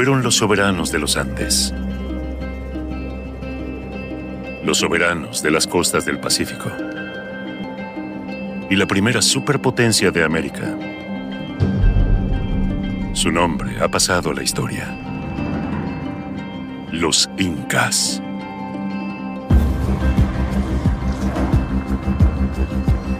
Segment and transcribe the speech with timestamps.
[0.00, 1.74] fueron los soberanos de los Andes.
[4.64, 6.72] Los soberanos de las costas del Pacífico.
[8.70, 10.74] Y la primera superpotencia de América.
[13.12, 14.88] Su nombre ha pasado a la historia.
[16.90, 18.22] Los Incas.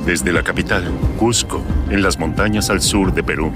[0.07, 3.53] Desde la capital, Cusco, en las montañas al sur de Perú,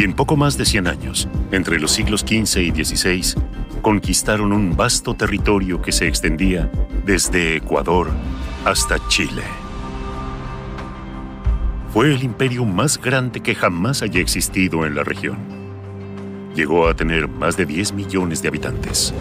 [0.00, 3.38] y en poco más de 100 años, entre los siglos XV y XVI,
[3.82, 6.70] conquistaron un vasto territorio que se extendía
[7.04, 8.08] desde Ecuador
[8.64, 9.42] hasta Chile.
[11.92, 15.36] Fue el imperio más grande que jamás haya existido en la región.
[16.54, 19.12] Llegó a tener más de 10 millones de habitantes.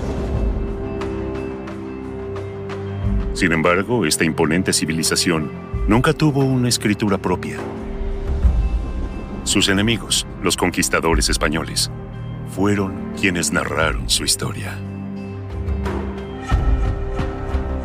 [3.33, 5.51] Sin embargo, esta imponente civilización
[5.89, 7.57] nunca tuvo una escritura propia.
[9.49, 11.89] Sus enemigos, los conquistadores españoles,
[12.49, 14.77] fueron quienes narraron su historia.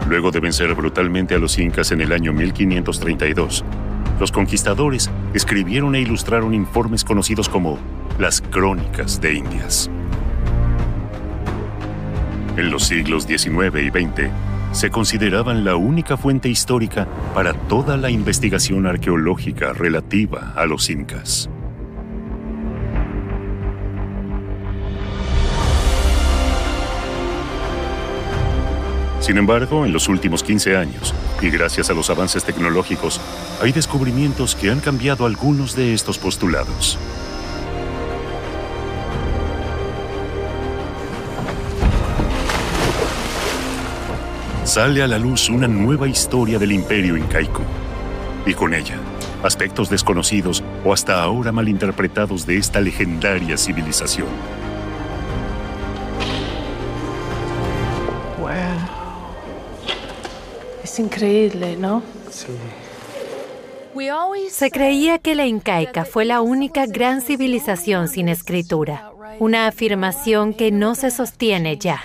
[0.07, 3.65] Luego de vencer brutalmente a los incas en el año 1532,
[4.21, 7.79] los conquistadores escribieron e ilustraron informes conocidos como
[8.19, 9.91] las Crónicas de Indias.
[12.59, 14.31] En los siglos XIX y XX,
[14.73, 21.49] se consideraban la única fuente histórica para toda la investigación arqueológica relativa a los incas.
[29.25, 33.23] Sin embargo, en los últimos 15 años, y gracias a los avances tecnológicos,
[33.63, 36.99] hay descubrimientos que han cambiado algunos de estos postulados.
[44.65, 47.63] Sale a la luz una nueva historia del imperio incaico,
[48.45, 48.99] y con ella,
[49.43, 54.29] aspectos desconocidos o hasta ahora malinterpretados de esta legendaria civilización.
[60.95, 62.05] Es increíble, ¿no?
[62.31, 62.47] Sí.
[64.49, 69.11] Se creía que la incaica fue la única gran civilización sin escritura,
[69.41, 72.01] una afirmación que no se sostiene ya.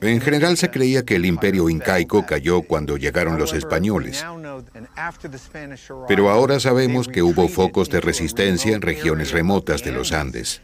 [0.00, 4.24] En general se creía que el imperio incaico cayó cuando llegaron los españoles.
[6.08, 10.62] Pero ahora sabemos que hubo focos de resistencia en regiones remotas de los Andes.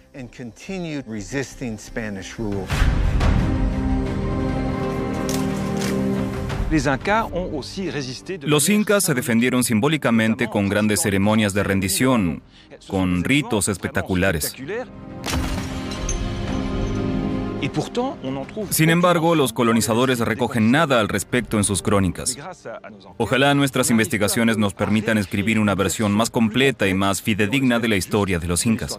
[8.40, 12.42] Los incas se defendieron simbólicamente con grandes ceremonias de rendición,
[12.88, 14.54] con ritos espectaculares.
[18.70, 22.36] Sin embargo, los colonizadores recogen nada al respecto en sus crónicas.
[23.16, 27.96] Ojalá nuestras investigaciones nos permitan escribir una versión más completa y más fidedigna de la
[27.96, 28.98] historia de los incas.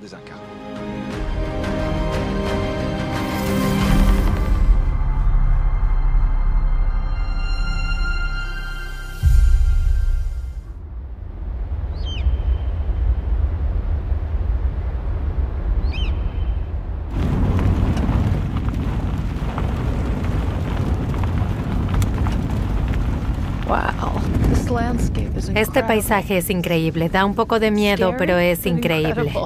[25.76, 29.34] Este paisaje es increíble, da un poco de miedo, pero es increíble.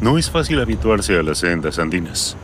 [0.00, 2.36] No es fácil habituarse a las sendas andinas,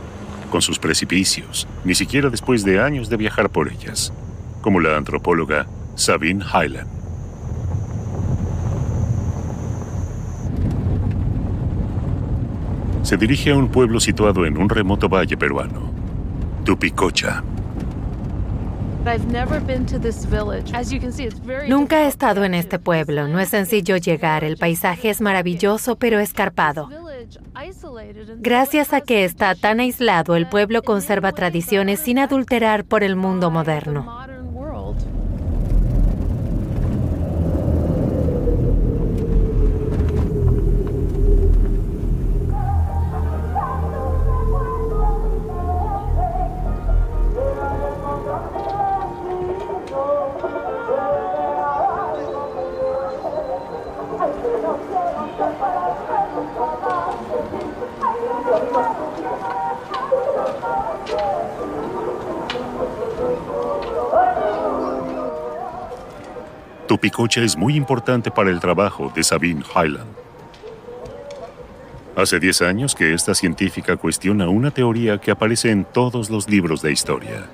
[0.50, 4.12] con sus precipicios, ni siquiera después de años de viajar por ellas,
[4.60, 6.88] como la antropóloga Sabine Highland.
[13.04, 15.92] Se dirige a un pueblo situado en un remoto valle peruano,
[16.64, 17.44] Tupicocha.
[21.68, 23.28] Nunca he estado en este pueblo.
[23.28, 24.44] No es sencillo llegar.
[24.44, 26.88] El paisaje es maravilloso, pero escarpado.
[28.38, 33.50] Gracias a que está tan aislado, el pueblo conserva tradiciones sin adulterar por el mundo
[33.50, 34.33] moderno.
[67.04, 70.10] Picocha es muy importante para el trabajo de Sabine Highland.
[72.16, 76.80] Hace 10 años que esta científica cuestiona una teoría que aparece en todos los libros
[76.80, 77.44] de historia.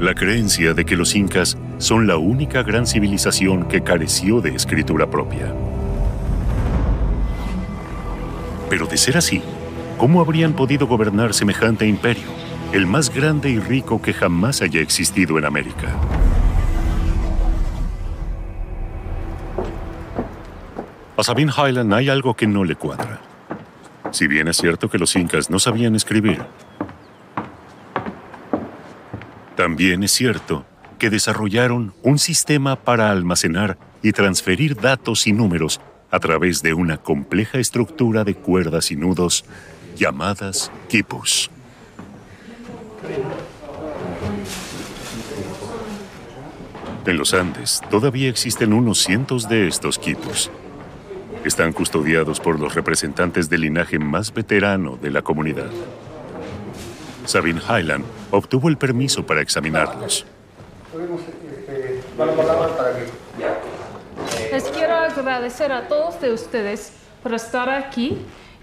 [0.00, 5.08] La creencia de que los incas son la única gran civilización que careció de escritura
[5.08, 5.54] propia.
[8.68, 9.40] Pero de ser así,
[9.98, 12.28] ¿cómo habrían podido gobernar semejante imperio,
[12.72, 15.94] el más grande y rico que jamás haya existido en América?
[21.16, 23.20] A Sabine Highland hay algo que no le cuadra.
[24.12, 26.42] Si bien es cierto que los incas no sabían escribir,
[29.56, 30.64] también es cierto
[30.98, 35.80] que desarrollaron un sistema para almacenar y transferir datos y números
[36.10, 39.44] a través de una compleja estructura de cuerdas y nudos
[39.98, 41.50] llamadas quipus.
[47.04, 50.50] En los Andes todavía existen unos cientos de estos quipus.
[51.44, 55.70] Están custodiados por los representantes del linaje más veterano de la comunidad.
[57.24, 60.26] Sabine Highland obtuvo el permiso para examinarlos.
[64.52, 66.92] Les quiero agradecer a todos de ustedes
[67.22, 68.18] por estar aquí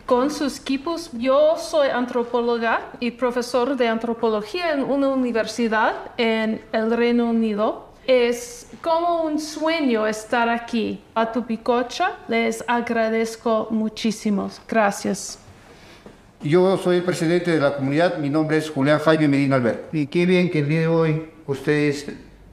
[0.05, 1.09] con sus equipos.
[1.13, 7.89] Yo soy antropóloga y profesor de antropología en una universidad en el Reino Unido.
[8.07, 11.01] Es como un sueño estar aquí.
[11.15, 14.49] A tu picocha les agradezco muchísimo.
[14.67, 15.39] Gracias.
[16.41, 19.91] Yo soy el presidente de la comunidad, mi nombre es Julián Jaime Medina Albert.
[19.93, 22.05] Y qué bien que el día de hoy ustedes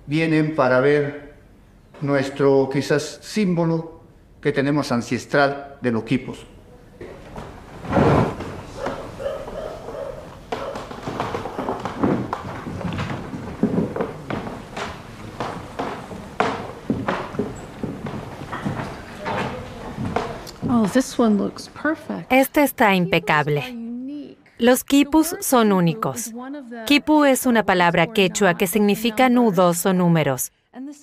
[0.07, 1.35] vienen para ver
[2.01, 4.01] nuestro quizás símbolo
[4.41, 6.47] que tenemos ancestral de los equipos.
[22.31, 23.93] Este está impecable.
[24.59, 26.33] Los quipus son únicos.
[26.87, 30.53] Quipu es una palabra quechua que significa nudos o números.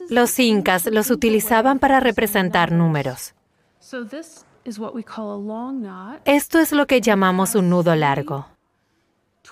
[0.10, 3.34] Los incas los utilizaban para representar números.
[3.80, 6.22] So this is what we call a long knot.
[6.26, 8.48] Esto es lo que llamamos un nudo largo.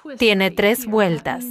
[0.08, 1.44] Twist Tiene tres vueltas.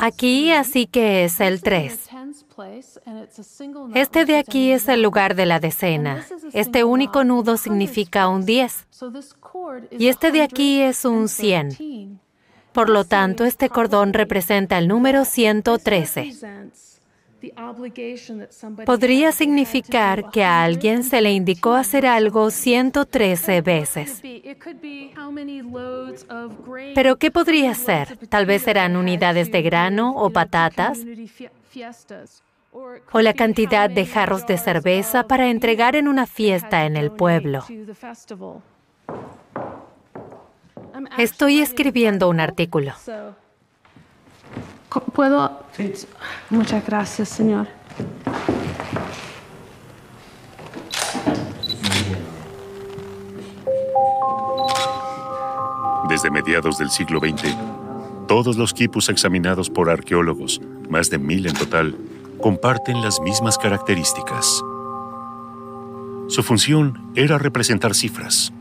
[0.00, 1.96] Aquí así que es el This is 3.
[1.96, 5.46] the tens place, and it's a single knot Este de aquí es el lugar de
[5.46, 6.26] la decena.
[6.52, 8.86] Este único nudo significa un 10.
[8.90, 11.76] So this cord is Y este de aquí es un 113.
[11.76, 12.20] 100.
[12.72, 16.32] Por lo tanto, este cordón representa el número 113.
[18.84, 24.22] Podría significar que a alguien se le indicó hacer algo 113 veces.
[26.94, 28.16] Pero ¿qué podría ser?
[28.28, 31.04] Tal vez eran unidades de grano o patatas,
[33.12, 37.64] o la cantidad de jarros de cerveza para entregar en una fiesta en el pueblo.
[41.18, 42.92] Estoy escribiendo un artículo.
[45.00, 45.50] ¿Puedo?
[46.50, 47.66] Muchas gracias, señor.
[56.08, 57.54] Desde mediados del siglo XX,
[58.28, 61.96] todos los quipus examinados por arqueólogos, más de mil en total,
[62.40, 64.62] comparten las mismas características.
[66.28, 68.52] Su función era representar cifras.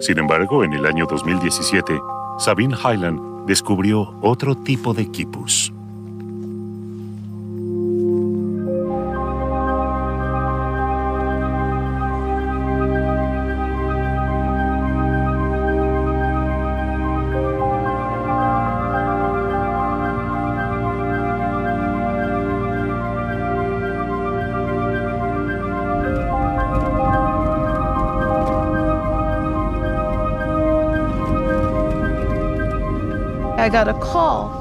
[0.00, 2.00] Sin embargo, en el año 2017,
[2.38, 5.72] Sabine Highland descubrió otro tipo de quipus.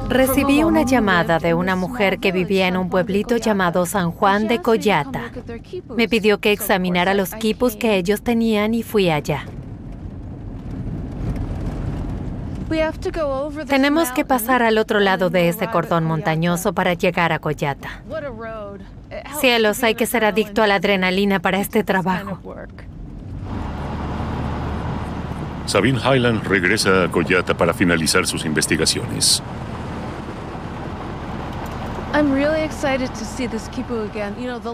[0.10, 4.56] Recibí una llamada de una mujer que vivía en un pueblito llamado San Juan de
[4.56, 9.46] asked me pidió que examinara los quipus que ellos tenían y fui allá.
[13.68, 18.02] Tenemos que pasar al otro lado de ese cordón montañoso para llegar a Collata.
[18.10, 18.82] What a road.
[19.10, 22.40] It helps Cielos, hay que ser adicto a la adrenalina para este trabajo.
[25.68, 29.44] Sabine Highland regresa a Collata para finalizar sus investigaciones.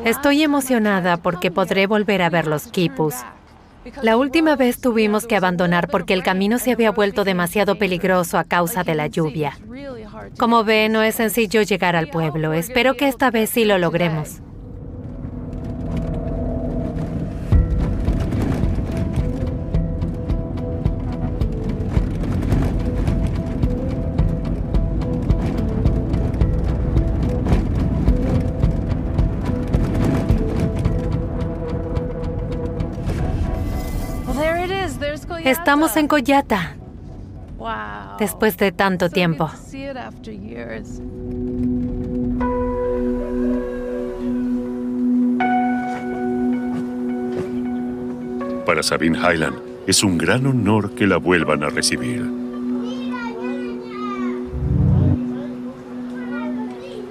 [0.06, 3.16] Estoy emocionada porque podré volver a ver los quipus.
[4.02, 8.44] La última vez tuvimos que abandonar porque el camino se había vuelto demasiado peligroso a
[8.44, 9.58] causa de la lluvia.
[10.38, 12.54] Como ve, no es sencillo llegar al pueblo.
[12.54, 14.42] Espero que esta vez sí lo logremos.
[35.54, 36.76] Estamos en Coyata.
[38.18, 39.52] Después de tanto tiempo.
[48.66, 52.22] Para Sabine Highland es un gran honor que la vuelvan a recibir.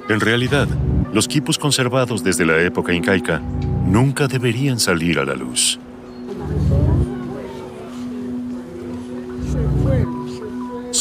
[0.08, 0.66] En realidad,
[1.12, 5.78] los quipus conservados desde la época incaica nunca deberían salir a la luz.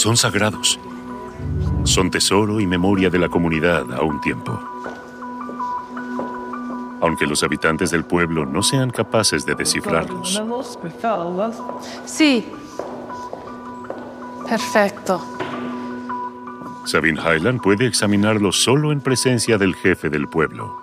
[0.01, 0.79] Son sagrados.
[1.83, 4.59] Son tesoro y memoria de la comunidad a un tiempo.
[6.99, 10.41] Aunque los habitantes del pueblo no sean capaces de descifrarlos.
[12.05, 12.51] Sí.
[14.49, 15.21] Perfecto.
[16.85, 20.81] Sabine Highland puede examinarlos solo en presencia del jefe del pueblo.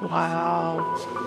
[0.00, 1.19] Wow.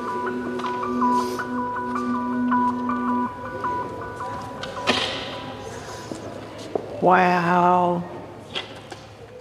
[7.04, 8.02] Wow.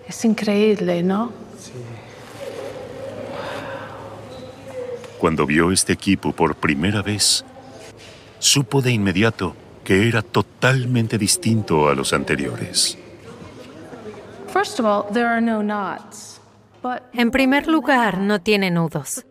[0.08, 1.30] Es increíble, ¿no?
[5.20, 7.44] Cuando vio este equipo por primera vez,
[8.40, 9.54] supo de inmediato
[9.84, 12.98] que era totalmente distinto a los anteriores.
[14.52, 16.40] First of all, there are no knots.
[16.82, 19.24] But En primer lugar, no tiene nudos.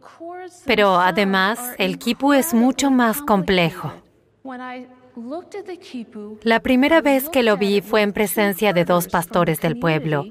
[0.65, 3.91] Pero además, el quipu es mucho más complejo.
[6.43, 10.25] La primera vez que lo vi fue en presencia de dos pastores del pueblo.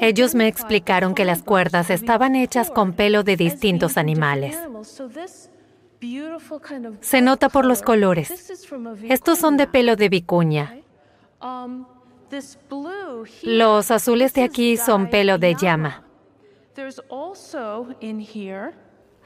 [0.00, 4.58] Ellos me explicaron que las cuerdas estaban hechas con pelo de distintos animales.
[7.00, 8.52] Se nota por los colores.
[9.08, 10.76] Estos son de pelo de vicuña.
[11.42, 11.86] Um,
[13.42, 16.04] Los azules de aquí son pelo de llama.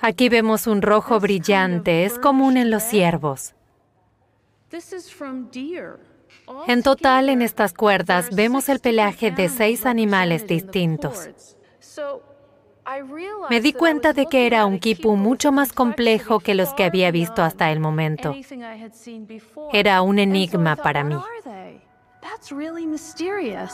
[0.00, 3.55] Aquí vemos un rojo brillante, es común en los ciervos.
[6.67, 11.25] En total, en estas cuerdas vemos el 16 pelaje de seis animales distintos.
[11.26, 11.57] cords.
[11.81, 12.23] So,
[12.87, 16.41] I realized Me di cuenta was de que era un a quipu mucho más complejo
[16.41, 18.31] que los que había visto hasta el momento.
[18.31, 19.69] anything I had seen before.
[19.79, 21.14] Era un enigma para "What mí.
[21.14, 21.81] are they?
[22.23, 23.73] That's really mysterious.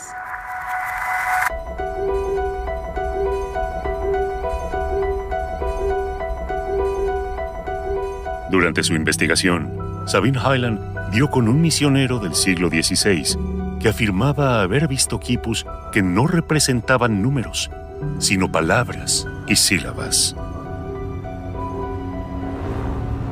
[8.51, 13.37] Durante su investigación, Sabine Highland dio con un misionero del siglo XVI
[13.79, 17.71] que afirmaba haber visto quipus que no representaban números,
[18.19, 20.35] sino palabras y sílabas.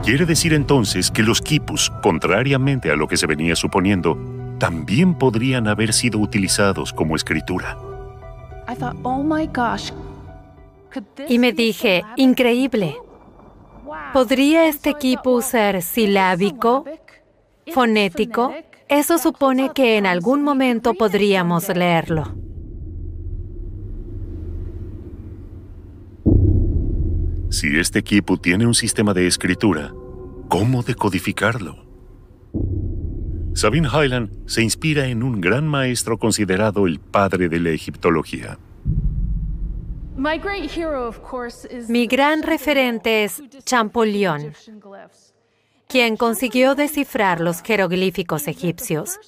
[0.05, 4.19] Quiere decir entonces que los quipus, contrariamente a lo que se venía suponiendo,
[4.59, 7.79] también podrían haber sido utilizados como escritura.
[9.03, 9.25] Oh
[11.27, 12.97] Y me dije, increíble.
[14.13, 16.85] ¿Podría este if it's silábico,
[17.73, 18.53] fonético?
[18.89, 22.37] Eso supone que en algún momento podríamos leerlo.
[27.51, 29.93] Si este equipo tiene un sistema de escritura,
[30.49, 31.85] ¿cómo decodificarlo?
[33.55, 38.59] Sabine Highland se inspira en un gran maestro considerado el padre de la egiptología.
[41.89, 44.53] Mi gran referente es Champollion,
[45.87, 49.19] quien consiguió descifrar los jeroglíficos egipcios.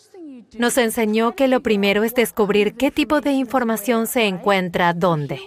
[0.56, 5.40] Nos enseñó que lo primero es descubrir qué tipo de información se encuentra dónde.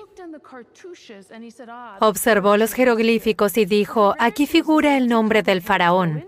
[1.99, 6.27] Observó los jeroglíficos y dijo, aquí figura el nombre del faraón,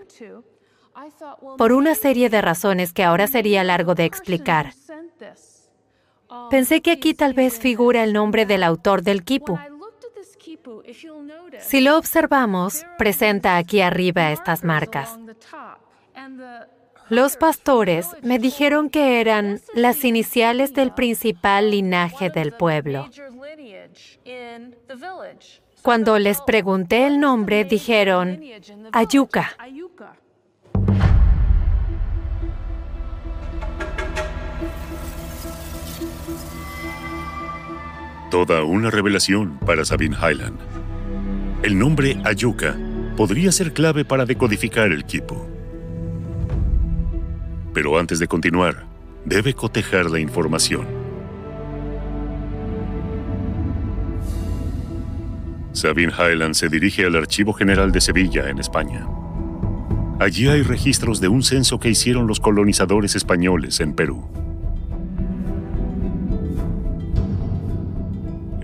[1.56, 4.72] por una serie de razones que ahora sería largo de explicar.
[6.50, 9.58] Pensé que aquí tal vez figura el nombre del autor del quipu.
[11.60, 15.18] Si lo observamos, presenta aquí arriba estas marcas.
[17.08, 23.08] Los pastores me dijeron que eran las iniciales del principal linaje del pueblo.
[25.82, 28.40] Cuando les pregunté el nombre, dijeron
[28.92, 29.54] Ayuca.
[38.34, 40.58] Toda una revelación para Sabine Highland.
[41.62, 42.76] El nombre Ayuca
[43.16, 45.48] podría ser clave para decodificar el quipo.
[47.72, 48.86] Pero antes de continuar,
[49.24, 50.84] debe cotejar la información.
[55.70, 59.06] Sabine Highland se dirige al Archivo General de Sevilla, en España.
[60.18, 64.43] Allí hay registros de un censo que hicieron los colonizadores españoles en Perú.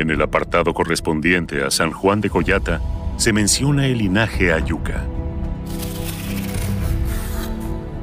[0.00, 2.80] En el apartado correspondiente a San Juan de Coyata
[3.18, 5.04] se menciona el linaje Ayuca.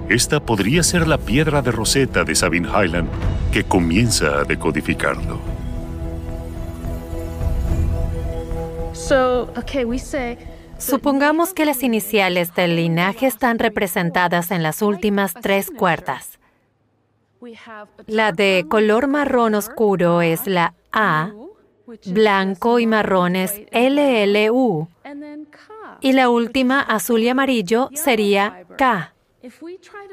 [0.08, 3.10] Esta podría ser la piedra de Rosetta de Sabine Highland
[3.52, 5.40] que comienza a decodificarlo.
[10.78, 16.38] Supongamos que las iniciales del linaje están representadas en las últimas tres cuerdas.
[18.06, 21.32] La de color marrón oscuro es la A,
[22.06, 24.88] blanco y marrón es LLU,
[26.02, 29.14] y la última, azul y amarillo, sería K.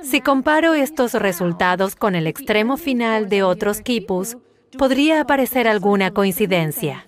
[0.02, 4.36] Si comparo estos resultados con el extremo final de otros quipus,
[4.78, 7.06] podría aparecer alguna coincidencia.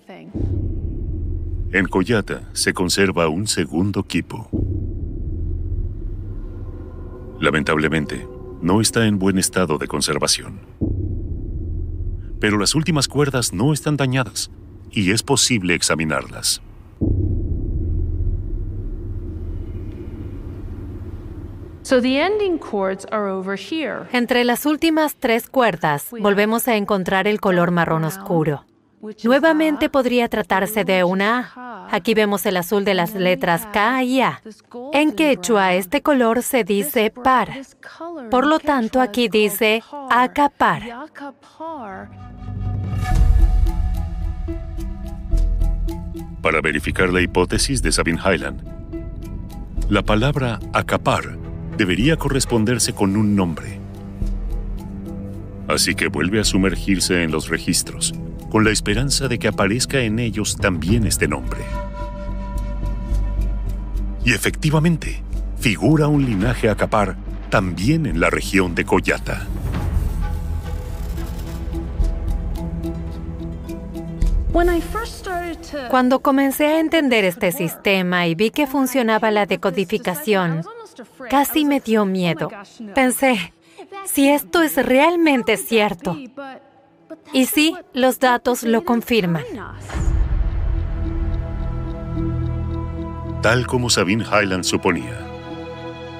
[1.71, 4.47] En Coyata se conserva un segundo quipu.
[7.39, 8.27] Lamentablemente,
[8.61, 10.61] no está en buen estado de conservación.
[12.39, 14.49] Pero las últimas cuerdas no están dañadas
[14.91, 16.61] y es posible examinarlas.
[24.11, 28.65] Entre las últimas tres cuerdas volvemos a encontrar el color marrón oscuro.
[29.23, 31.77] Nuevamente podría tratarse de una A.
[31.89, 34.41] Aquí vemos el azul de las letras K y A.
[34.91, 37.53] En quechua este color se dice par.
[38.29, 40.81] Por lo tanto, aquí dice acapar.
[46.47, 48.63] Para verificar la hipótesis de Sabine Highland,
[49.89, 51.37] la palabra acapar
[51.77, 53.81] debería corresponderse con un nombre.
[55.67, 58.13] Así que vuelve a sumergirse en los registros,
[58.49, 61.59] con la esperanza de que aparezca en ellos también este nombre.
[64.23, 65.21] Y efectivamente,
[65.59, 67.17] figura un linaje acapar
[67.49, 69.45] también en la región de Coyata.
[75.89, 80.63] Cuando comencé a entender este sistema y vi que funcionaba la decodificación,
[81.29, 82.49] Casi me dio miedo.
[82.95, 83.53] Pensé,
[84.05, 86.17] si esto es realmente cierto.
[87.33, 89.43] Y sí, los datos lo confirman.
[93.41, 95.19] Tal como Sabine Highland suponía,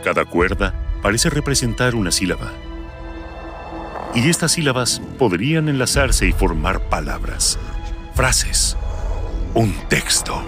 [0.03, 2.51] cada cuerda parece representar una sílaba.
[4.13, 7.59] Y estas sílabas podrían enlazarse y formar palabras,
[8.17, 8.75] frases,
[9.53, 10.41] un texto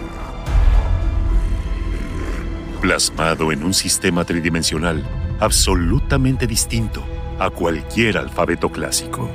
[2.82, 5.06] plasmado en un sistema tridimensional
[5.40, 7.06] absolutamente distinto
[7.38, 9.30] a cualquier alfabeto clásico.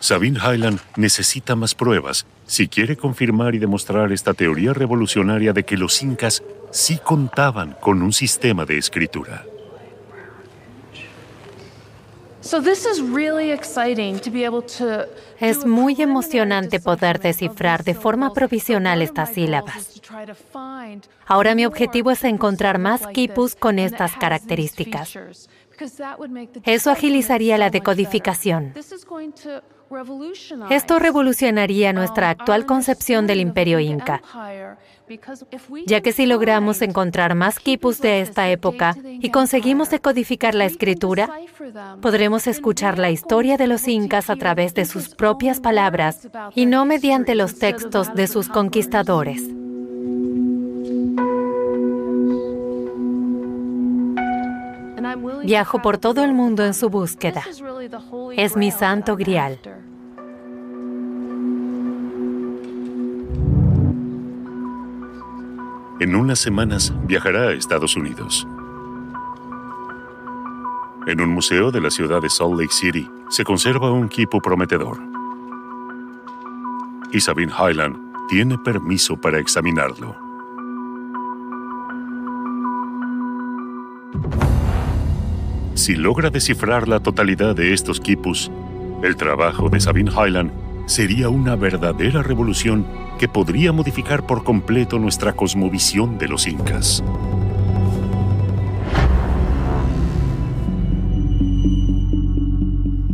[0.00, 5.76] Sabine Highland necesita más pruebas si quiere confirmar y demostrar esta teoría revolucionaria de que
[5.76, 6.42] los incas
[6.74, 9.44] sí contaban con un sistema de escritura.
[15.40, 20.02] Es muy emocionante poder descifrar de forma provisional estas sílabas.
[21.26, 25.16] Ahora mi objetivo es encontrar más quipus con estas características.
[26.64, 28.74] Eso agilizaría la decodificación.
[30.70, 34.22] Esto revolucionaría nuestra actual concepción del imperio inca,
[35.86, 41.30] ya que si logramos encontrar más quipus de esta época y conseguimos decodificar la escritura,
[42.00, 46.84] podremos escuchar la historia de los incas a través de sus propias palabras y no
[46.84, 49.42] mediante los textos de sus conquistadores.
[55.44, 57.42] Viajo por todo el mundo en su búsqueda.
[58.36, 59.58] Es mi santo grial.
[66.00, 68.48] En unas semanas viajará a Estados Unidos.
[71.06, 74.98] En un museo de la ciudad de Salt Lake City se conserva un equipo prometedor.
[77.12, 77.96] Y Sabine Highland
[78.28, 80.16] tiene permiso para examinarlo.
[85.74, 88.50] Si logra descifrar la totalidad de estos quipus,
[89.04, 92.86] el trabajo de Sabine Highland sería una verdadera revolución
[93.18, 97.02] que podría modificar por completo nuestra cosmovisión de los incas.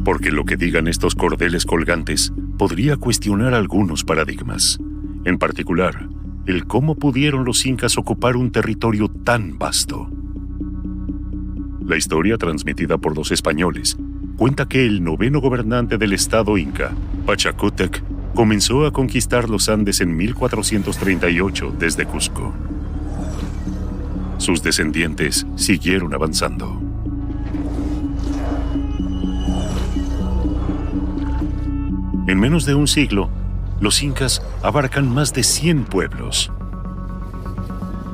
[0.05, 4.79] Porque lo que digan estos cordeles colgantes podría cuestionar algunos paradigmas,
[5.25, 6.09] en particular
[6.47, 10.11] el cómo pudieron los incas ocupar un territorio tan vasto.
[11.85, 13.97] La historia transmitida por los españoles
[14.41, 16.93] cuenta que el noveno gobernante del estado inca,
[17.27, 18.03] Pachacútec,
[18.35, 22.55] comenzó a conquistar los Andes en 1438 desde Cusco.
[24.39, 26.81] Sus descendientes siguieron avanzando.
[32.27, 33.29] En menos de un siglo,
[33.79, 36.51] los incas abarcan más de 100 pueblos.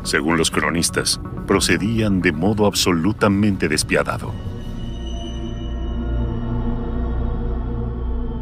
[0.03, 4.46] Según los cronistas, procedían de modo absolutamente despiadado.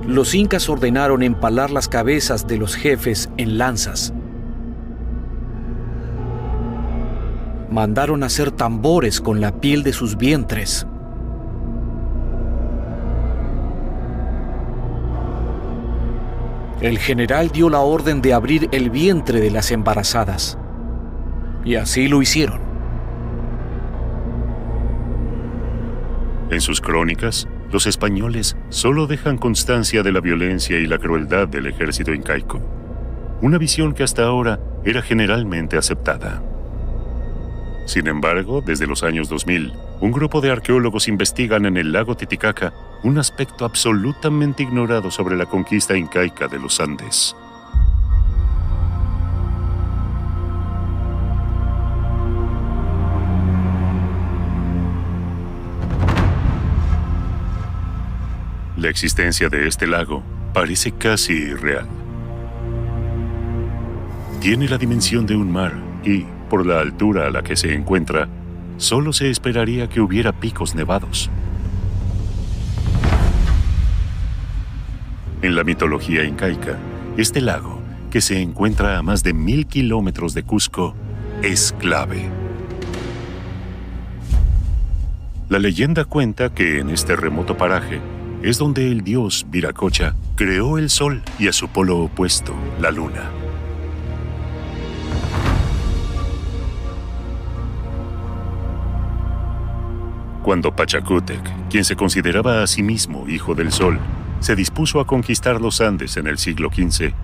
[0.06, 4.12] Los incas ordenaron empalar las cabezas de los jefes en lanzas.
[7.70, 10.86] Mandaron hacer tambores con la piel de sus vientres.
[16.82, 20.58] El general dio la orden de abrir el vientre de las embarazadas.
[21.64, 22.60] Y así lo hicieron.
[26.50, 31.66] En sus crónicas, los españoles solo dejan constancia de la violencia y la crueldad del
[31.66, 32.60] ejército incaico,
[33.42, 36.40] una visión que hasta ahora era generalmente aceptada.
[37.84, 42.72] Sin embargo, desde los años 2000, un grupo de arqueólogos investigan en el lago Titicaca
[43.02, 47.34] un aspecto absolutamente ignorado sobre la conquista incaica de los Andes.
[58.85, 61.87] La existencia de este lago parece casi irreal.
[64.42, 65.73] Tiene la dimensión de un mar
[66.05, 68.29] y, por la altura a la que se encuentra,
[68.77, 71.31] solo se esperaría que hubiera picos nevados.
[75.40, 76.77] En la mitología incaica,
[77.16, 80.94] este lago, que se encuentra a más de mil kilómetros de Cusco,
[81.42, 82.29] es clave.
[85.49, 87.99] La leyenda cuenta que en este remoto paraje
[88.44, 93.30] es donde el dios Viracocha creó el sol y a su polo opuesto, la luna.
[100.42, 103.98] Cuando Pachacútec, quien se consideraba a sí mismo hijo del sol,
[104.40, 107.14] se dispuso a conquistar los Andes en el siglo XV,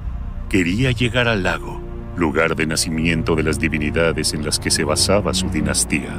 [0.49, 1.83] quería llegar al lago,
[2.17, 6.19] lugar de nacimiento de las divinidades en las que se basaba su dinastía.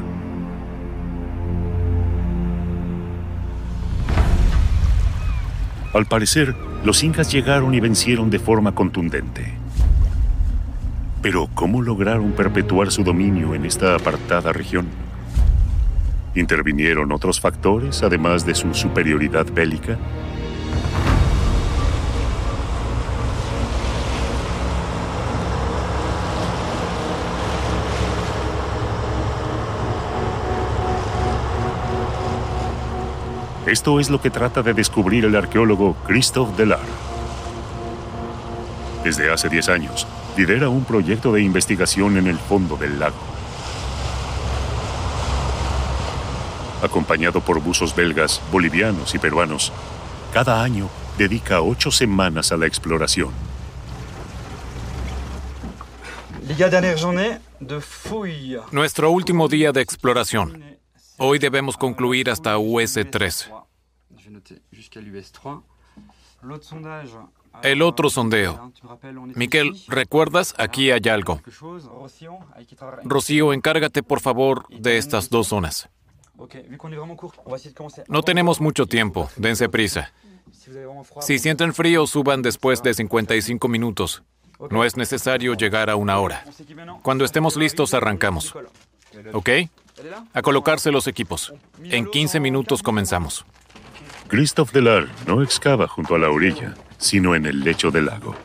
[5.93, 9.53] Al parecer, los incas llegaron y vencieron de forma contundente.
[11.21, 14.87] Pero ¿cómo lograron perpetuar su dominio en esta apartada región?
[16.33, 19.97] ¿Intervinieron otros factores además de su superioridad bélica?
[33.71, 36.81] Esto es lo que trata de descubrir el arqueólogo Christophe Delar.
[39.01, 40.05] Desde hace 10 años,
[40.35, 43.15] lidera un proyecto de investigación en el fondo del lago.
[46.83, 49.71] Acompañado por buzos belgas, bolivianos y peruanos,
[50.33, 53.29] cada año dedica ocho semanas a la exploración.
[58.71, 60.70] Nuestro último día de exploración.
[61.23, 63.51] Hoy debemos concluir hasta US3.
[67.61, 68.73] El otro sondeo.
[69.35, 70.55] Miquel, ¿recuerdas?
[70.57, 71.39] Aquí hay algo.
[73.03, 75.91] Rocío, encárgate por favor de estas dos zonas.
[78.07, 80.11] No tenemos mucho tiempo, dense prisa.
[81.21, 84.23] Si sienten frío, suban después de 55 minutos.
[84.71, 86.43] No es necesario llegar a una hora.
[87.03, 88.55] Cuando estemos listos, arrancamos.
[89.33, 89.49] ¿Ok?
[90.33, 91.53] A colocarse los equipos.
[91.83, 93.45] En 15 minutos comenzamos.
[94.27, 98.35] Christophe Delar no excava junto a la orilla, sino en el lecho del lago.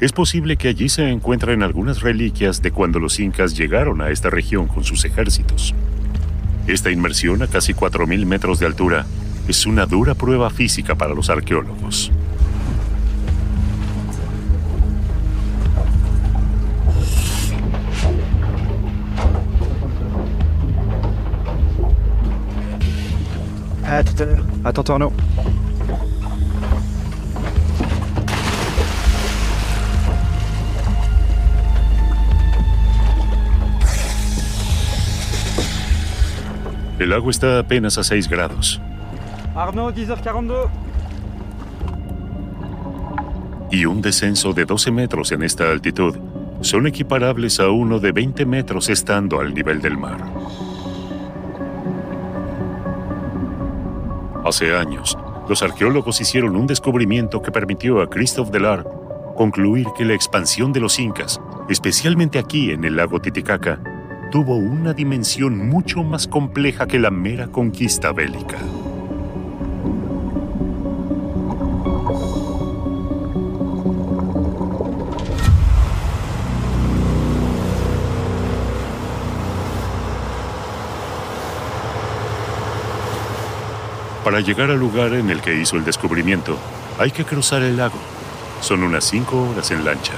[0.00, 4.30] Es posible que allí se encuentren algunas reliquias de cuando los incas llegaron a esta
[4.30, 5.74] región con sus ejércitos.
[6.66, 9.04] Esta inmersión a casi 4.000 metros de altura
[9.46, 12.10] es una dura prueba física para los arqueólogos.
[23.90, 24.44] À tout à l'heure.
[24.64, 25.12] Attends, Arnaud.
[37.00, 38.80] El agua está apenas a 6 grados.
[39.56, 40.68] Arnaud, 10h42.
[43.72, 46.14] Y un descenso de 12 metros en esta altitud
[46.60, 50.18] son equiparables a uno de 20 metros estando al nivel del mar.
[54.50, 55.16] Hace años,
[55.48, 58.84] los arqueólogos hicieron un descubrimiento que permitió a Christophe Delar
[59.36, 63.80] concluir que la expansión de los incas, especialmente aquí en el lago Titicaca,
[64.32, 68.58] tuvo una dimensión mucho más compleja que la mera conquista bélica.
[84.24, 86.56] Para llegar al lugar en el que hizo el descubrimiento,
[86.98, 87.98] hay que cruzar el lago.
[88.60, 90.12] Son unas cinco horas en lancha.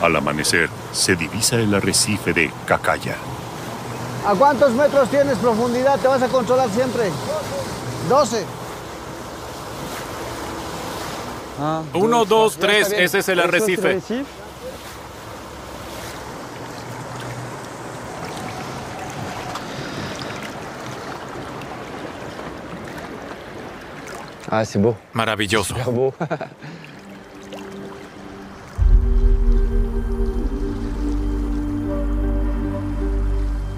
[0.00, 3.16] Al amanecer, se divisa el arrecife de Cacaya.
[4.26, 5.98] ¿A cuántos metros tienes profundidad?
[6.00, 7.10] ¿Te vas a controlar siempre?
[8.08, 8.63] 12.
[11.94, 14.00] Uno, dos, tres, ese es el arrecife.
[24.50, 24.96] Ah, c'est beau.
[25.12, 25.74] Maravilloso.
[25.74, 26.14] Super beau.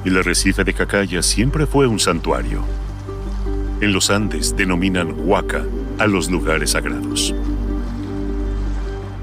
[0.04, 2.62] El arrecife de Cacaya siempre fue un santuario.
[3.80, 5.64] En los Andes denominan Huaca
[5.98, 7.34] a los lugares sagrados.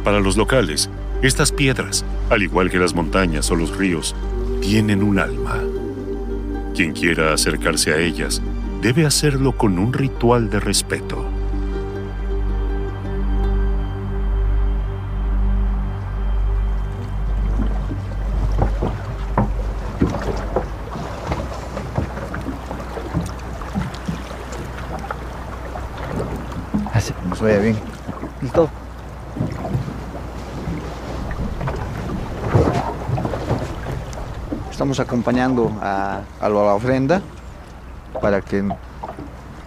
[0.04, 0.90] Para los locales,
[1.22, 4.16] estas piedras, al igual que las montañas o los ríos,
[4.62, 5.60] tienen un alma.
[6.76, 8.42] Quien quiera acercarse a ellas
[8.82, 11.26] debe hacerlo con un ritual de respeto.
[27.44, 27.76] Vaya bien.
[28.42, 28.70] ¿Listo?
[34.84, 37.22] Estamos acompañando a, a la ofrenda
[38.22, 38.68] para que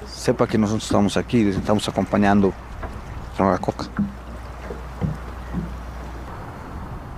[0.07, 2.53] sepa que nosotros estamos aquí, estamos acompañando
[3.39, 3.87] a la coca.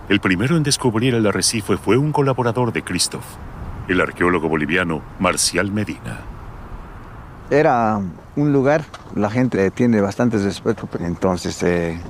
[0.09, 3.25] El primero en descubrir el arrecife fue un colaborador de Christoph,
[3.89, 6.21] el arqueólogo boliviano Marcial Medina.
[7.51, 8.01] Era
[8.37, 8.85] un lugar,
[9.17, 12.01] la gente tiene bastante respeto, entonces eh,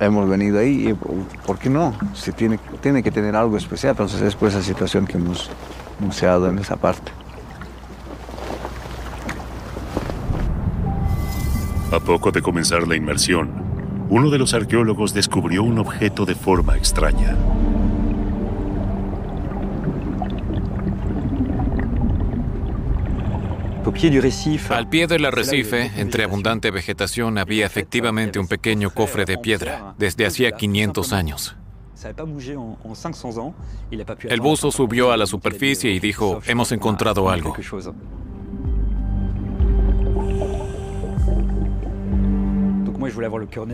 [0.00, 1.94] hemos venido ahí y ¿por qué no?
[2.14, 5.50] Se tiene, tiene que tener algo especial, entonces es por esa situación que hemos
[6.00, 7.12] museado en esa parte.
[11.92, 13.50] A poco de comenzar la inmersión,
[14.08, 17.36] uno de los arqueólogos descubrió un objeto de forma extraña.
[24.70, 30.26] Al pie del arrecife, entre abundante vegetación, había efectivamente un pequeño cofre de piedra desde
[30.26, 31.56] hacía 500 años.
[34.28, 37.56] El buzo subió a la superficie y dijo, hemos encontrado algo.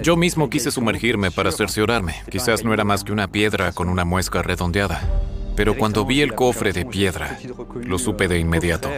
[0.03, 2.17] Yo mismo quise sumergirme para cerciorarme.
[2.31, 5.01] Quizás no era más que una piedra con una muesca redondeada.
[5.55, 7.39] Pero cuando vi el cofre de piedra,
[7.85, 8.89] lo supe de inmediato.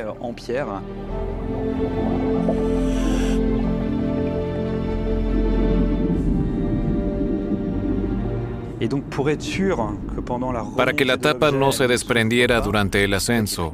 [10.76, 13.72] Para que la tapa no se desprendiera durante el ascenso,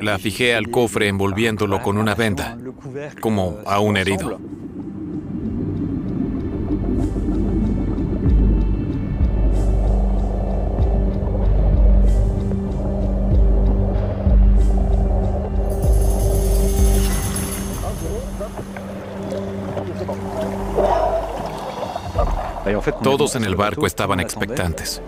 [0.00, 2.56] la fijé al cofre envolviéndolo con una venda,
[3.20, 4.38] como a un herido.
[23.02, 25.00] Todos en el barco estaban expectantes.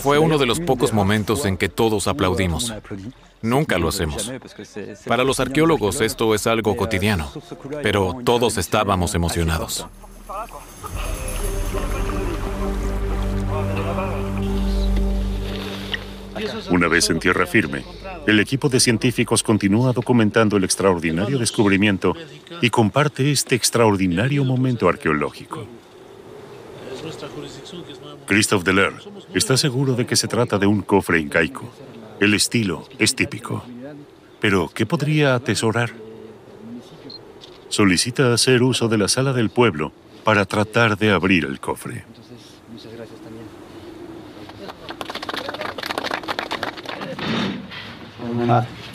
[0.00, 2.72] Fue uno de los pocos momentos en que todos aplaudimos.
[3.42, 4.32] Nunca lo hacemos.
[5.06, 7.30] Para los arqueólogos esto es algo cotidiano,
[7.82, 9.86] pero todos estábamos emocionados.
[16.70, 17.84] Una vez en tierra firme,
[18.26, 22.14] el equipo de científicos continúa documentando el extraordinario descubrimiento
[22.60, 25.66] y comparte este extraordinario momento arqueológico.
[28.26, 28.92] Christophe Deler
[29.34, 31.70] está seguro de que se trata de un cofre incaico.
[32.20, 33.64] El estilo es típico.
[34.40, 35.92] Pero, ¿qué podría atesorar?
[37.68, 39.92] Solicita hacer uso de la sala del pueblo
[40.24, 42.04] para tratar de abrir el cofre.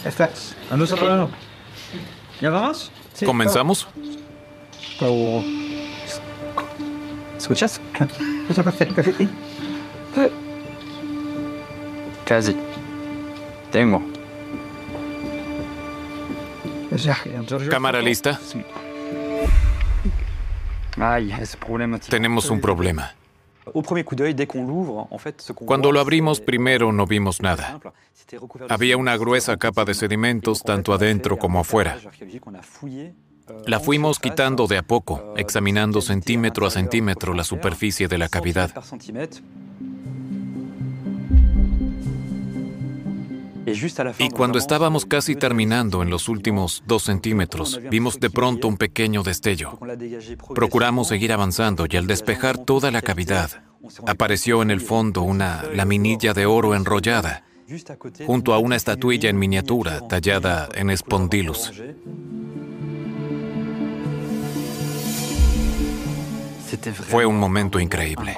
[0.06, 0.30] Está.
[0.70, 1.30] ¿A nosotros no?
[2.42, 2.92] ¿Ya vamos?
[3.26, 3.88] ¿Comenzamos?
[5.00, 5.44] Pero...
[7.38, 7.82] ¿Escuchas?
[12.26, 12.56] Casi.
[13.72, 14.02] Tengo.
[17.70, 18.40] ¿Cámara lista?
[21.00, 22.00] Ay, ese problema.
[22.00, 23.14] Tenemos un problema.
[25.66, 27.80] Cuando lo abrimos primero no vimos nada.
[28.70, 31.98] Había una gruesa capa de sedimentos tanto adentro como afuera.
[33.68, 38.72] La fuimos quitando de a poco, examinando centímetro a centímetro la superficie de la cavidad.
[44.18, 49.24] Y cuando estábamos casi terminando en los últimos dos centímetros, vimos de pronto un pequeño
[49.24, 49.80] destello.
[50.54, 53.64] Procuramos seguir avanzando y al despejar toda la cavidad,
[54.08, 57.44] apareció en el fondo una laminilla de oro enrollada,
[58.26, 61.72] junto a una estatuilla en miniatura tallada en espondilus.
[66.94, 68.38] Fue un momento increíble.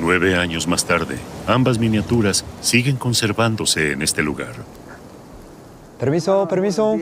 [0.00, 4.54] Nueve años más tarde, ambas miniaturas siguen conservándose en este lugar.
[5.98, 6.96] Permiso, permiso.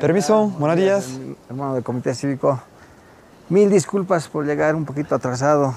[0.00, 1.20] Permiso, buenos días.
[1.48, 2.60] Hermano del Comité Cívico,
[3.48, 5.74] mil disculpas por llegar un poquito atrasado.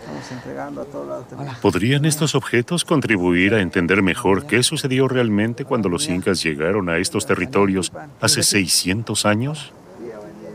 [0.00, 1.24] Estamos entregando a todo
[1.60, 6.96] ¿Podrían estos objetos contribuir a entender mejor qué sucedió realmente cuando los incas llegaron a
[6.96, 9.72] estos territorios hace 600 años?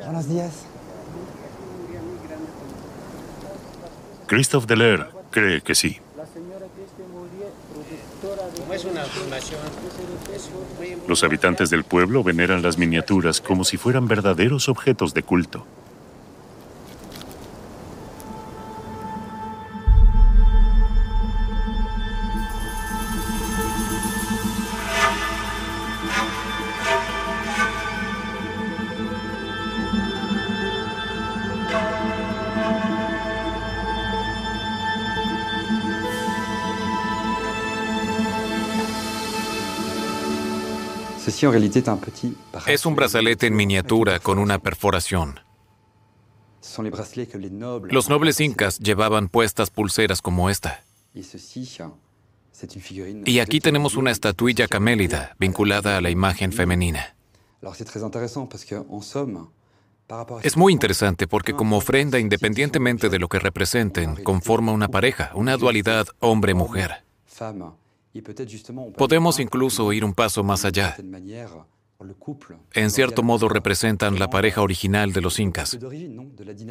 [0.04, 0.73] Buenos días.
[4.34, 6.00] Christophe Delair cree que sí.
[11.08, 15.68] Los habitantes del pueblo veneran las miniaturas como si fueran verdaderos objetos de culto.
[42.68, 45.40] Es un brazalete en miniatura con una perforación.
[47.90, 50.84] Los nobles incas llevaban puestas pulseras como esta.
[53.26, 57.16] Y aquí tenemos una estatuilla camélida vinculada a la imagen femenina.
[60.44, 65.58] Es muy interesante porque como ofrenda, independientemente de lo que representen, conforma una pareja, una
[65.58, 67.04] dualidad hombre-mujer.
[68.98, 70.96] Podemos incluso ir un paso más allá.
[72.74, 75.78] En cierto modo representan la pareja original de los incas,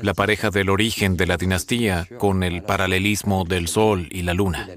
[0.02, 4.68] la pareja del origen de la dinastía con el paralelismo del sol y la luna.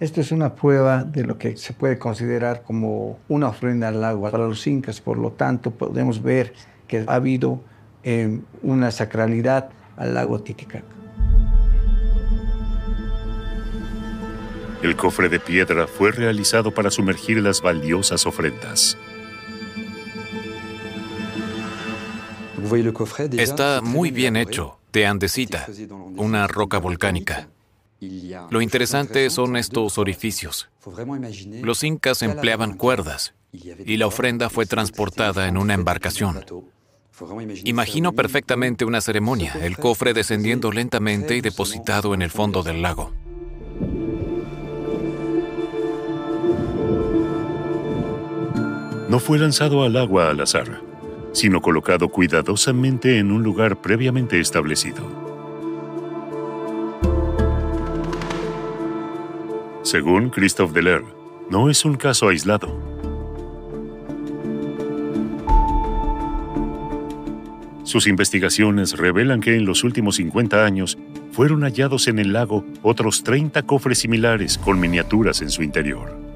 [0.00, 4.30] Esto es una prueba de lo que se puede considerar como una ofrenda al agua
[4.30, 6.54] para los incas, por lo tanto podemos ver
[6.88, 7.60] que ha habido
[8.02, 10.99] eh, una sacralidad al lago Titicaca.
[14.82, 18.96] El cofre de piedra fue realizado para sumergir las valiosas ofrendas.
[23.36, 25.66] Está muy bien hecho, de andesita,
[26.16, 27.48] una roca volcánica.
[28.50, 30.70] Lo interesante son estos orificios.
[31.62, 36.44] Los incas empleaban cuerdas y la ofrenda fue transportada en una embarcación.
[37.64, 43.12] Imagino perfectamente una ceremonia, el cofre descendiendo lentamente y depositado en el fondo del lago.
[49.10, 50.80] No fue lanzado al agua al azar,
[51.32, 55.02] sino colocado cuidadosamente en un lugar previamente establecido.
[59.82, 61.02] Según Christophe Deler,
[61.50, 62.68] no es un caso aislado.
[67.82, 70.96] Sus investigaciones revelan que en los últimos 50 años
[71.32, 76.29] fueron hallados en el lago otros 30 cofres similares con miniaturas en su interior.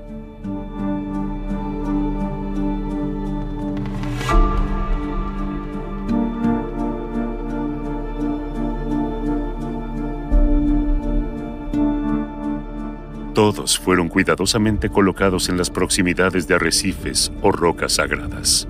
[13.45, 18.67] Todos fueron cuidadosamente colocados en las proximidades de arrecifes o rocas sagradas.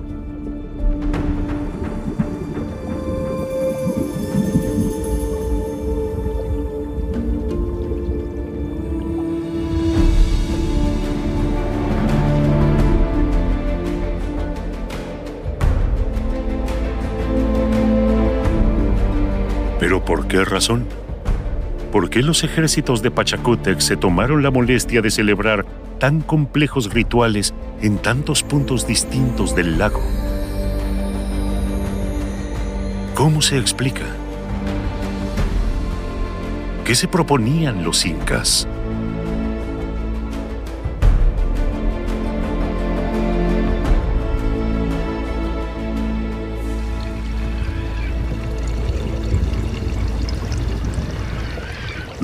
[19.79, 21.04] ¿Pero por qué razón?
[21.95, 25.65] ¿Por qué los ejércitos de Pachacútec se tomaron la molestia de celebrar
[26.01, 30.03] tan complejos rituales en tantos puntos distintos del lago?
[33.15, 34.03] ¿Cómo se explica?
[36.85, 38.67] ¿Qué se proponían los incas?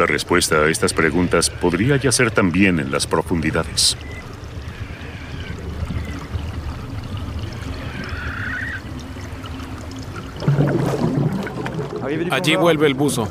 [0.01, 3.99] La respuesta a estas preguntas podría yacer también en las profundidades.
[12.31, 13.29] Allí vuelve el buzo.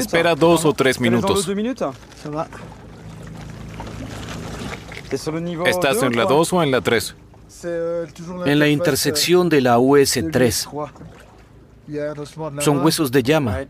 [0.00, 1.46] Espera dos o tres minutos.
[5.12, 7.14] ¿Estás en la ou trois 2 o en la 3?
[7.48, 10.92] C'est, euh, toujours En la intersección de la euh, US-3 trois.
[11.88, 13.60] Il y a un osement de la son huesos de llama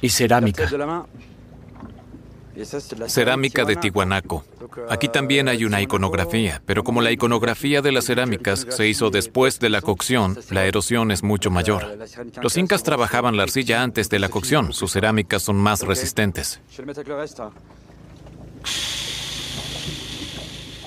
[0.00, 0.68] y cerámica.
[3.08, 3.76] Cerámica de.
[3.76, 4.44] Tihuanaco.
[4.88, 9.58] Aquí también hay una iconografía, pero como la iconografía de las cerámicas se hizo después
[9.58, 11.98] de la cocción, la erosión es mucho mayor.
[12.42, 16.60] Los incas trabajaban la arcilla antes de la cocción, sus cerámicas son más resistentes.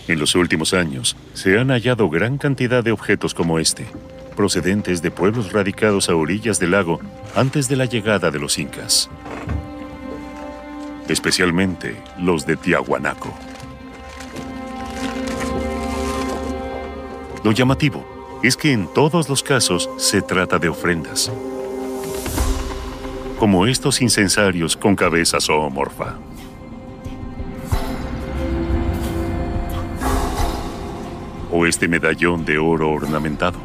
[0.08, 3.86] En los últimos años, se han hallado gran cantidad de objetos como este,
[4.38, 7.02] procedentes de pueblos radicados a orillas del lago
[7.36, 9.10] antes de la llegada de los incas.
[11.10, 13.34] Especialmente los de Tiahuanaco.
[17.44, 21.32] Lo llamativo es que en todos los casos se trata de ofrendas,
[23.40, 26.16] como estos incensarios con cabeza zoomorfa.
[31.66, 33.60] Este medallón de oro ornamentado.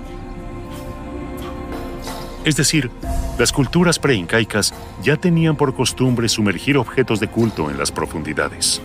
[2.45, 2.91] Es decir,
[3.39, 8.83] las culturas preincaicas ya tenían por costumbre sumergir objetos de culto en las profundidades.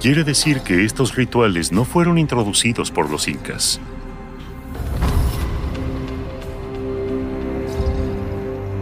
[0.00, 3.80] Quiere decir que estos rituales no fueron introducidos por los incas.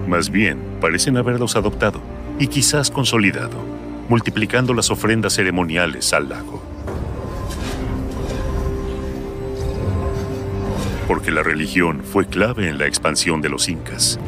[0.07, 2.01] Más bien, parecen haberlos adoptado
[2.39, 3.59] y quizás consolidado,
[4.09, 6.68] multiplicando las ofrendas ceremoniales al lago.
[11.09, 14.21] Porque la religión fue clave en la expansión de los incas.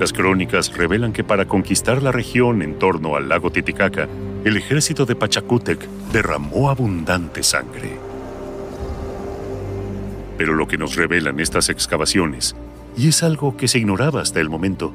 [0.00, 4.08] Las crónicas revelan que para conquistar la región en torno al lago Titicaca,
[4.44, 7.98] el ejército de Pachacútec derramó abundante sangre.
[10.36, 12.54] Pero lo que nos revelan estas excavaciones,
[12.96, 14.92] y es algo que se ignoraba hasta el momento,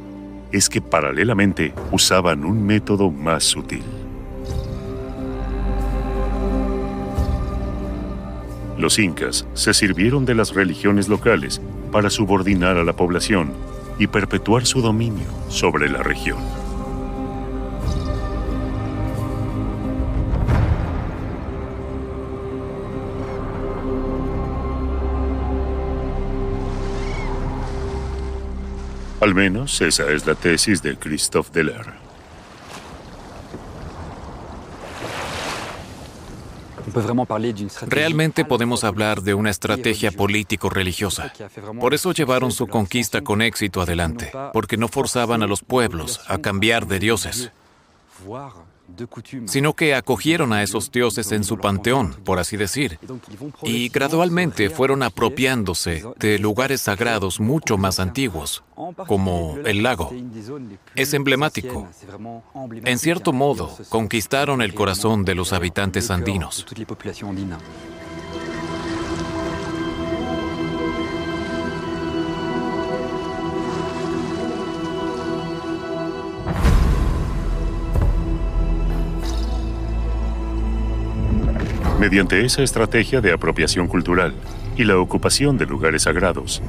[0.52, 4.01] es que paralelamente usaban un método más sutil.
[8.82, 11.62] Los incas se sirvieron de las religiones locales
[11.92, 13.54] para subordinar a la población
[14.00, 16.40] y perpetuar su dominio sobre la región.
[29.20, 32.01] Al menos esa es la tesis de Christophe Deller.
[37.88, 41.34] Realmente podemos hablar de una estrategia político-religiosa.
[41.80, 46.38] Por eso llevaron su conquista con éxito adelante, porque no forzaban a los pueblos a
[46.40, 47.52] cambiar de dioses,
[49.46, 53.00] sino que acogieron a esos dioses en su panteón, por así decir,
[53.64, 58.64] y gradualmente fueron apropiándose de lugares sagrados mucho más antiguos,
[59.08, 60.12] como el lago.
[60.96, 61.88] Es emblemático.
[62.86, 66.66] En cierto modo, conquistaron el corazón de los habitantes andinos.
[82.02, 84.34] Mediante esa estrategia de apropiación cultural
[84.76, 86.60] y la ocupación de lugares sagrados,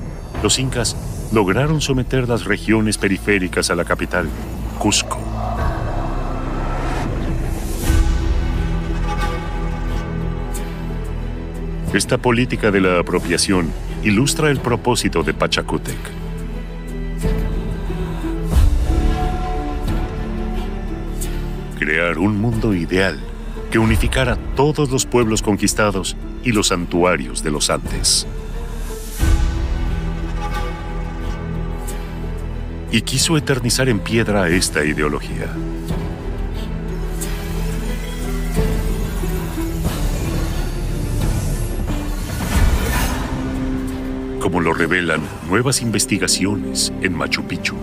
[0.43, 0.95] los incas
[1.33, 4.29] lograron someter las regiones periféricas a la capital,
[4.79, 5.19] Cusco.
[11.95, 13.73] Esta política de la apropiación
[14.03, 15.97] ilustra el propósito de Pachacútec.
[21.79, 23.32] Crear un mundo ideal
[23.73, 26.15] que unificara todos los pueblos conquistados
[26.45, 28.27] y los santuarios de los Andes.
[32.91, 35.47] Y quiso eternizar en piedra esta ideología.
[44.39, 47.77] Como lo revelan nuevas investigaciones en Machu Picchu.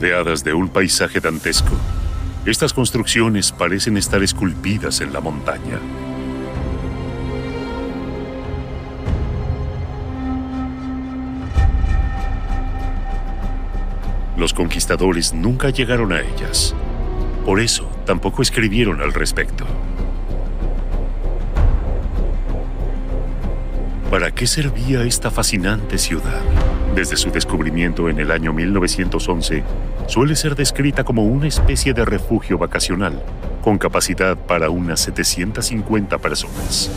[0.00, 1.76] Rodeadas de un paisaje dantesco,
[2.46, 5.78] Estas construcciones parecen estar esculpidas en la montaña.
[14.38, 16.74] Los conquistadores nunca llegaron a ellas.
[17.44, 19.66] Por eso tampoco escribieron al respecto.
[24.10, 26.40] ¿Para qué servía esta fascinante ciudad?
[26.94, 29.62] Desde su descubrimiento en el año 1911,
[30.06, 33.22] suele ser descrita como una especie de refugio vacacional,
[33.62, 36.90] con capacidad para unas 750 personas.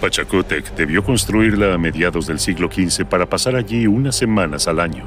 [0.00, 5.04] Pachacútec debió construirla a mediados del siglo XV para pasar allí unas semanas al año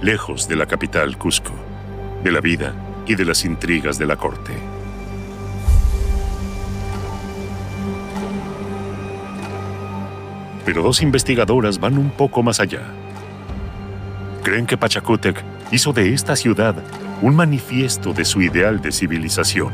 [0.00, 1.52] lejos de la capital Cusco,
[2.22, 2.74] de la vida
[3.06, 4.52] y de las intrigas de la corte.
[10.64, 12.82] Pero dos investigadoras van un poco más allá.
[14.42, 16.74] Creen que Pachacútec hizo de esta ciudad
[17.20, 19.72] un manifiesto de su ideal de civilización.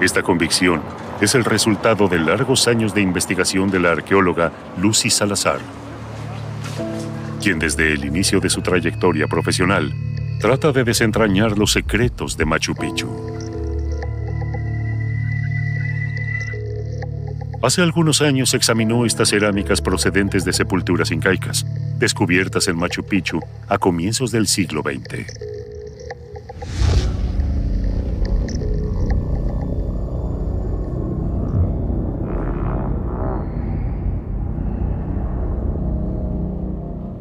[0.00, 5.60] Esta convicción es el resultado de largos años de investigación de la arqueóloga Lucy Salazar,
[7.42, 9.92] quien desde el inicio de su trayectoria profesional
[10.40, 13.08] trata de desentrañar los secretos de Machu Picchu.
[17.62, 21.66] Hace algunos años examinó estas cerámicas procedentes de sepulturas incaicas,
[21.98, 25.59] descubiertas en Machu Picchu a comienzos del siglo XX.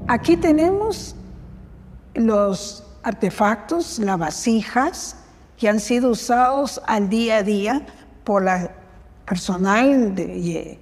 [0.09, 1.15] Aquí tenemos
[2.15, 5.15] los artefactos, las vasijas
[5.55, 7.85] que han sido usados al día a día
[8.23, 8.71] por la
[9.27, 10.79] personal que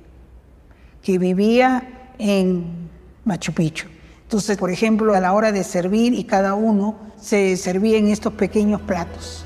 [1.20, 2.90] vivía en
[3.26, 3.88] Machu Picchu.
[4.24, 8.32] Entonces, por ejemplo, a la hora de servir y cada uno se servía en estos
[8.32, 9.44] pequeños platos.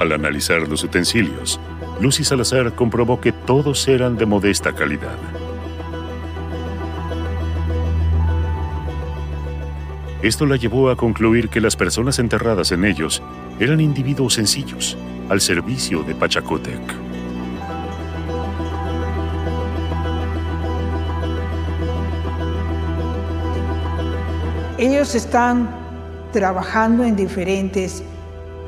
[0.00, 1.60] Al analizar los utensilios,
[2.00, 5.41] Lucy Salazar comprobó que todos eran de modesta calidad.
[10.22, 13.20] Esto la llevó a concluir que las personas enterradas en ellos
[13.58, 14.96] eran individuos sencillos,
[15.28, 16.80] al servicio de Pachacotec.
[24.78, 25.68] Ellos están
[26.32, 28.04] trabajando en diferentes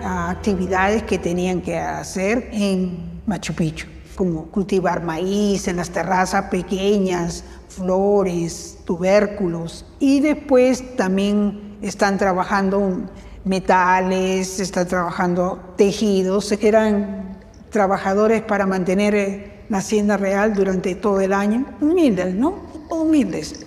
[0.02, 3.86] ah, actividades que tenían que hacer en Machu Picchu,
[4.16, 7.44] como cultivar maíz en las terrazas pequeñas,
[7.74, 9.84] flores, tubérculos.
[9.98, 13.02] Y después también están trabajando
[13.44, 17.38] metales, están trabajando tejidos, eran
[17.70, 21.66] trabajadores para mantener eh, la hacienda real durante todo el año.
[21.80, 22.54] Humildes, ¿no?
[22.88, 23.64] Humildes.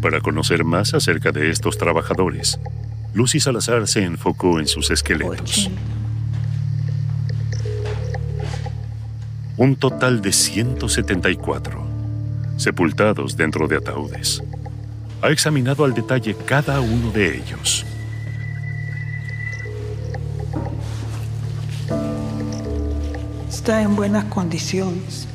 [0.00, 2.58] Para conocer más acerca de estos trabajadores,
[3.14, 5.70] Lucy Salazar se enfocó en sus esqueletos.
[9.56, 11.91] Un total de 174
[12.62, 14.42] sepultados dentro de ataúdes.
[15.20, 17.84] Ha examinado al detalle cada uno de ellos.
[23.48, 25.28] Está en buenas condiciones.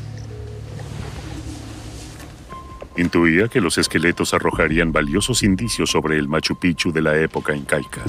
[2.97, 8.01] Intuía que los esqueletos arrojarían valiosos indicios sobre el Machu Picchu de la época incaica.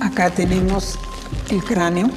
[0.00, 0.98] Acá tenemos
[1.50, 2.08] el cráneo.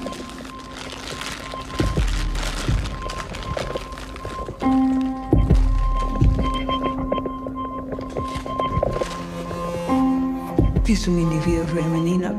[10.94, 12.36] Es un individuo femenino.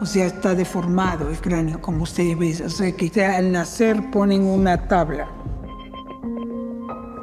[0.00, 2.66] O sea, está deformado el cráneo, como ustedes ven.
[2.66, 5.28] O sea, que al nacer ponen una tabla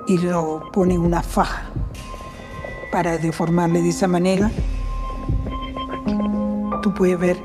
[0.08, 1.70] y lo ponen una faja
[2.92, 4.52] para deformarle de esa manera.
[6.82, 7.38] Tú puedes ver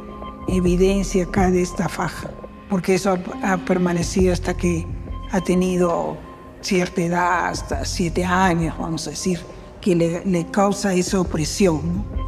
[0.49, 2.31] evidencia acá de esta faja,
[2.69, 4.87] porque eso ha, permanecido hasta que
[5.33, 6.17] ha tenido
[6.61, 9.41] cierta edad, hasta siete años, vamos a decir,
[9.81, 11.81] que le, le causa esa opresión.
[12.05, 12.20] ¿no?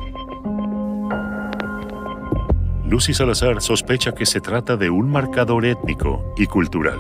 [2.92, 6.98] Lucy Salazar sospecha que se trata de un marcador étnico y cultural.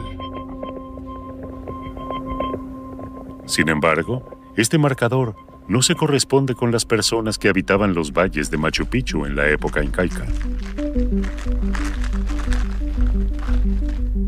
[3.44, 4.26] Sin embargo,
[4.56, 5.36] este marcador
[5.68, 9.50] no se corresponde con las personas que habitaban los valles de Machu Picchu en la
[9.50, 10.24] época incaica.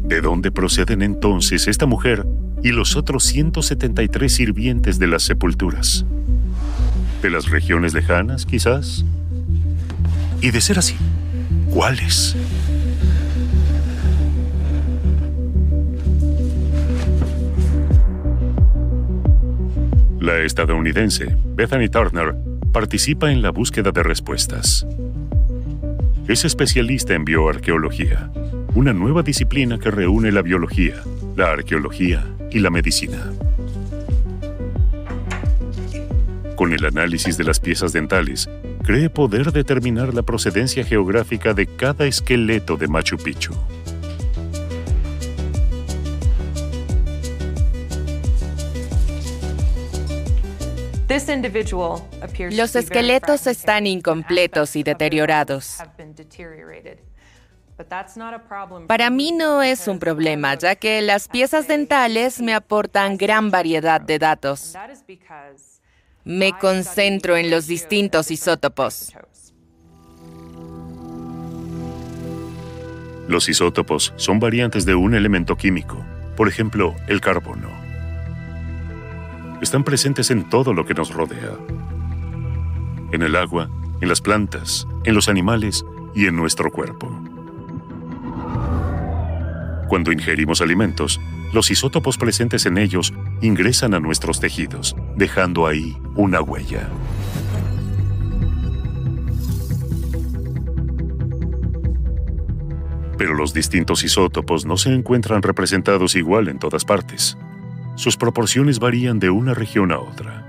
[0.03, 2.27] ¿De dónde proceden entonces esta mujer
[2.63, 6.05] y los otros 173 sirvientes de las sepulturas?
[7.23, 9.07] ¿De las regiones lejanas, quizás?
[10.43, 10.99] Y de ser así,
[11.75, 12.37] ¿cuáles?
[20.21, 22.35] La estadounidense Bethany Turner
[22.73, 24.87] participa en la búsqueda de respuestas.
[26.29, 28.31] Es especialista en bioarqueología,
[28.75, 30.95] una nueva disciplina que reúne la biología,
[31.37, 33.33] la arqueología y la medicina.
[36.57, 38.49] Con el análisis de las piezas dentales,
[38.85, 43.55] cree poder determinar la procedencia geográfica de cada esqueleto de Machu Picchu.
[52.51, 55.79] Los esqueletos están incompletos y deteriorados.
[58.87, 64.01] Para mí no es un problema, ya que las piezas dentales me aportan gran variedad
[64.01, 64.75] de datos.
[66.25, 69.13] Me concentro en los distintos isótopos.
[73.29, 76.05] Los isótopos son variantes de un elemento químico,
[76.37, 77.85] por ejemplo, el carbono
[79.65, 81.59] están presentes en todo lo que nos rodea.
[83.13, 83.71] En el agua,
[84.01, 87.09] en las plantas, en los animales y en nuestro cuerpo.
[89.89, 91.21] Cuando ingerimos alimentos,
[91.55, 96.91] los isótopos presentes en ellos ingresan a nuestros tejidos, dejando ahí una huella.
[103.17, 107.39] Pero los distintos isótopos no se encuentran representados igual en todas partes.
[107.95, 110.45] Sus proporciones varían de una región a otra.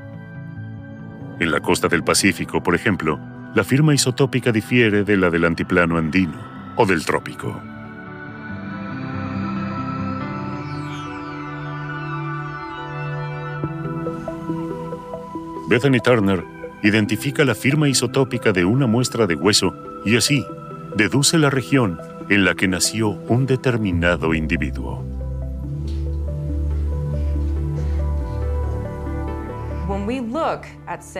[1.39, 3.19] En la costa del Pacífico, por ejemplo,
[3.53, 7.74] la firma isotópica difiere de la del antiplano andino o del trópico.
[15.67, 16.43] Bethany Turner
[16.83, 19.73] identifica la firma isotópica de una muestra de hueso
[20.05, 20.45] y así
[20.95, 21.99] deduce la región
[22.29, 25.14] en la que nació un determinado individuo.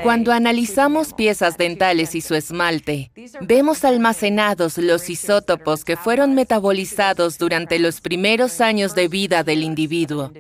[0.04, 3.12] Cuando analizamos piezas dentales y su esmalte,
[3.42, 10.32] vemos almacenados los isótopos que fueron metabolizados durante los primeros años de vida del individuo.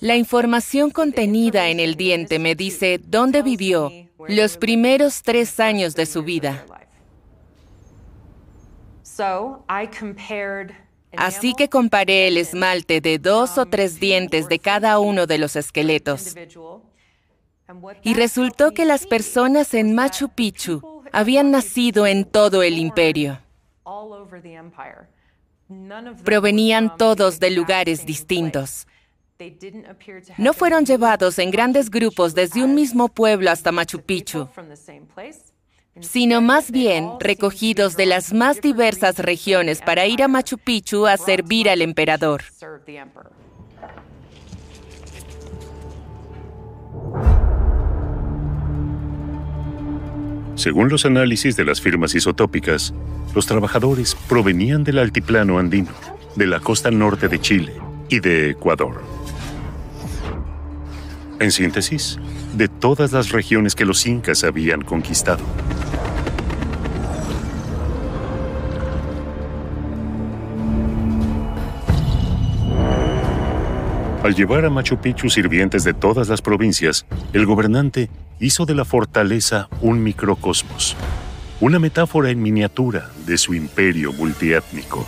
[0.00, 3.90] La información contenida en el diente me dice dónde vivió
[4.28, 6.64] los primeros tres años de su vida.
[11.16, 15.56] Así que comparé el esmalte de dos o tres dientes de cada uno de los
[15.56, 16.34] esqueletos.
[18.02, 23.38] Y resultó que las personas en Machu Picchu habían nacido en todo el imperio.
[26.24, 28.86] Provenían todos de lugares distintos.
[30.38, 34.48] No fueron llevados en grandes grupos desde un mismo pueblo hasta Machu Picchu,
[36.00, 41.16] sino más bien recogidos de las más diversas regiones para ir a Machu Picchu a
[41.16, 42.42] servir al emperador.
[50.54, 52.92] Según los análisis de las firmas isotópicas,
[53.34, 55.92] los trabajadores provenían del altiplano andino,
[56.36, 57.72] de la costa norte de Chile
[58.08, 59.02] y de Ecuador.
[61.40, 62.18] En síntesis,
[62.54, 65.42] de todas las regiones que los incas habían conquistado.
[74.22, 78.08] Al llevar a Machu Picchu sirvientes de todas las provincias, el gobernante
[78.38, 80.96] hizo de la fortaleza un microcosmos,
[81.60, 85.04] una metáfora en miniatura de su imperio multiétnico.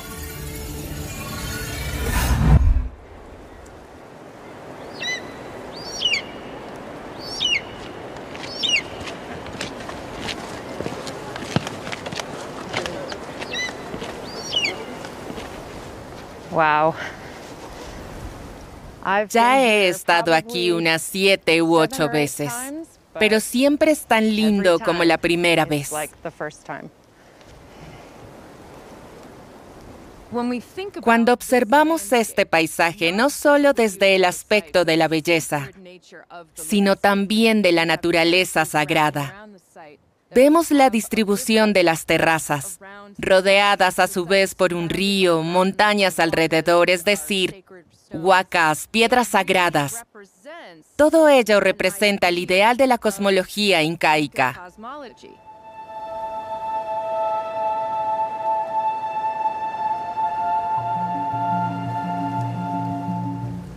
[16.51, 16.95] Wow.
[19.29, 22.53] Ya he estado aquí unas siete u ocho veces,
[23.19, 25.93] pero siempre es tan lindo como la primera vez.
[31.03, 35.71] Cuando observamos este paisaje, no solo desde el aspecto de la belleza,
[36.55, 39.49] sino también de la naturaleza sagrada,
[40.35, 42.81] vemos la distribución de las terrazas,
[43.17, 47.65] rodeadas a su vez por un río, montañas alrededor, es decir,
[48.15, 50.05] huacas, piedras sagradas.
[50.97, 54.71] Todo ello representa el ideal de la cosmología incaica.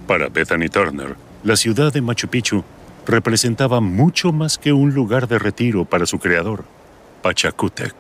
[0.08, 2.64] Para Bethany Turner, la ciudad de Machu Picchu
[3.06, 6.64] representaba mucho más que un lugar de retiro para su creador,
[7.22, 7.96] Pachacútec.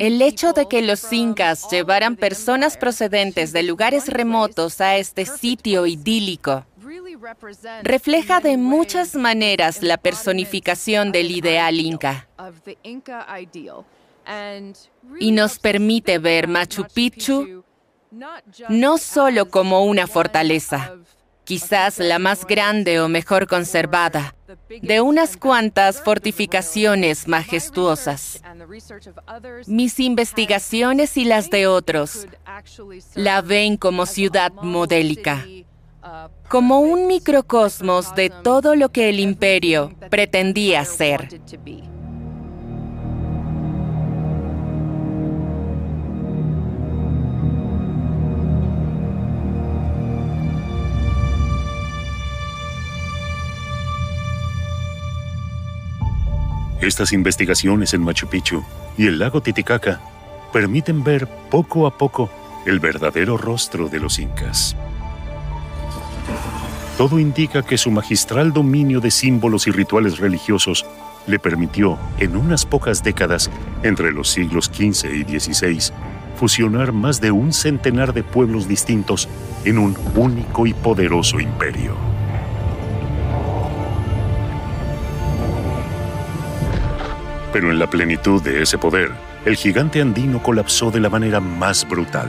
[0.00, 5.86] El hecho de que los incas llevaran personas procedentes de lugares remotos a este sitio
[5.86, 6.64] idílico
[7.82, 12.28] refleja de muchas maneras la personificación del ideal inca
[15.20, 17.64] y nos permite ver Machu Picchu
[18.68, 20.94] no solo como una fortaleza,
[21.44, 24.34] quizás la más grande o mejor conservada,
[24.82, 28.42] de unas cuantas fortificaciones majestuosas.
[29.66, 32.26] Mis investigaciones y las de otros
[33.14, 35.46] la ven como ciudad modélica,
[36.48, 41.28] como un microcosmos de todo lo que el imperio pretendía ser.
[56.84, 58.62] Estas investigaciones en Machu Picchu
[58.98, 60.02] y el lago Titicaca
[60.52, 62.28] permiten ver poco a poco
[62.66, 64.76] el verdadero rostro de los incas.
[66.98, 70.84] Todo indica que su magistral dominio de símbolos y rituales religiosos
[71.26, 73.50] le permitió, en unas pocas décadas,
[73.82, 75.90] entre los siglos XV y XVI,
[76.36, 79.26] fusionar más de un centenar de pueblos distintos
[79.64, 81.96] en un único y poderoso imperio.
[87.54, 89.12] Pero en la plenitud de ese poder,
[89.44, 92.28] el gigante andino colapsó de la manera más brutal.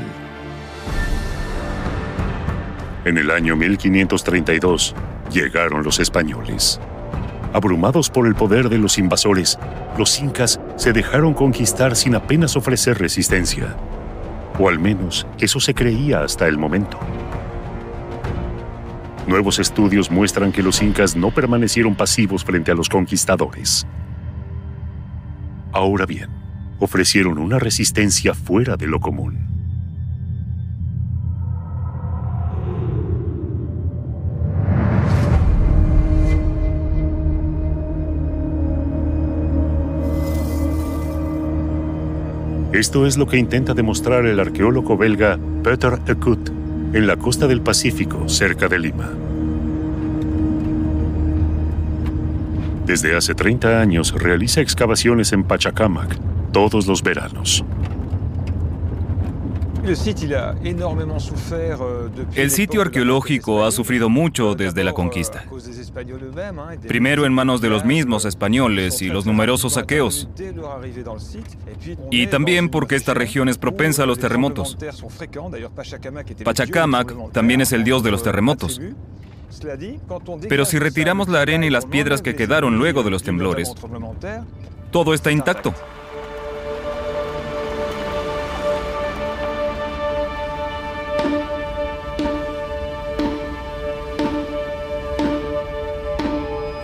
[3.05, 4.93] En el año 1532
[5.31, 6.79] llegaron los españoles.
[7.53, 9.57] Abrumados por el poder de los invasores,
[9.97, 13.75] los incas se dejaron conquistar sin apenas ofrecer resistencia.
[14.59, 16.99] O al menos eso se creía hasta el momento.
[19.25, 23.87] Nuevos estudios muestran que los incas no permanecieron pasivos frente a los conquistadores.
[25.75, 26.29] Ahora bien,
[26.79, 29.39] ofrecieron una resistencia fuera de lo común.
[42.71, 46.51] Esto es lo que intenta demostrar el arqueólogo belga Peter Ekut
[46.93, 49.24] en la costa del Pacífico, cerca de Lima.
[52.85, 56.19] Desde hace 30 años realiza excavaciones en Pachacamac
[56.51, 57.65] todos los veranos.
[62.35, 65.43] El sitio arqueológico ha sufrido mucho desde la conquista.
[66.87, 70.27] Primero en manos de los mismos españoles y los numerosos saqueos.
[72.09, 74.77] Y también porque esta región es propensa a los terremotos.
[76.43, 78.81] Pachacamac también es el dios de los terremotos.
[80.49, 83.73] Pero si retiramos la arena y las piedras que quedaron luego de los temblores,
[84.91, 85.73] todo está intacto.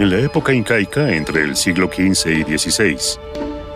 [0.02, 2.98] En la época incaica, entre el siglo XV y XVI,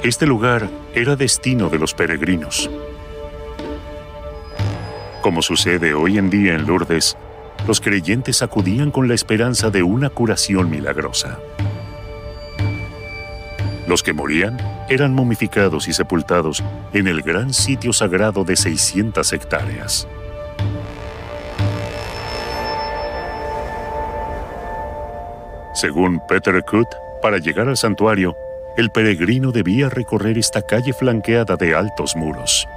[0.03, 2.67] este lugar era destino de los peregrinos.
[5.21, 7.15] Como sucede hoy en día en Lourdes,
[7.67, 11.39] los creyentes acudían con la esperanza de una curación milagrosa.
[13.87, 14.57] Los que morían
[14.89, 16.63] eran momificados y sepultados
[16.93, 20.07] en el gran sitio sagrado de 600 hectáreas.
[25.73, 26.87] Según Peter Kut,
[27.21, 28.35] para llegar al santuario,
[28.77, 32.67] el peregrino debía recorrer esta calle flanqueada de altos muros.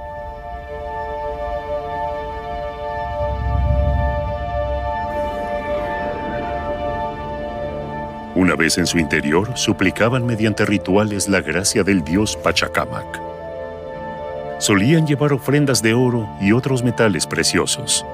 [8.39, 13.21] Una vez en su interior, suplicaban mediante rituales la gracia del dios Pachacamac.
[14.59, 18.05] Solían llevar ofrendas de oro y otros metales preciosos.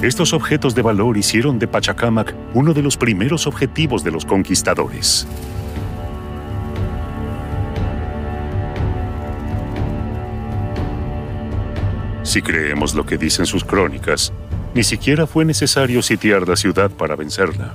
[0.00, 5.28] Estos objetos de valor hicieron de Pachacamac uno de los primeros objetivos de los conquistadores.
[12.30, 14.32] Si creemos lo que dicen sus crónicas,
[14.72, 17.74] ni siquiera fue necesario sitiar la ciudad para vencerla.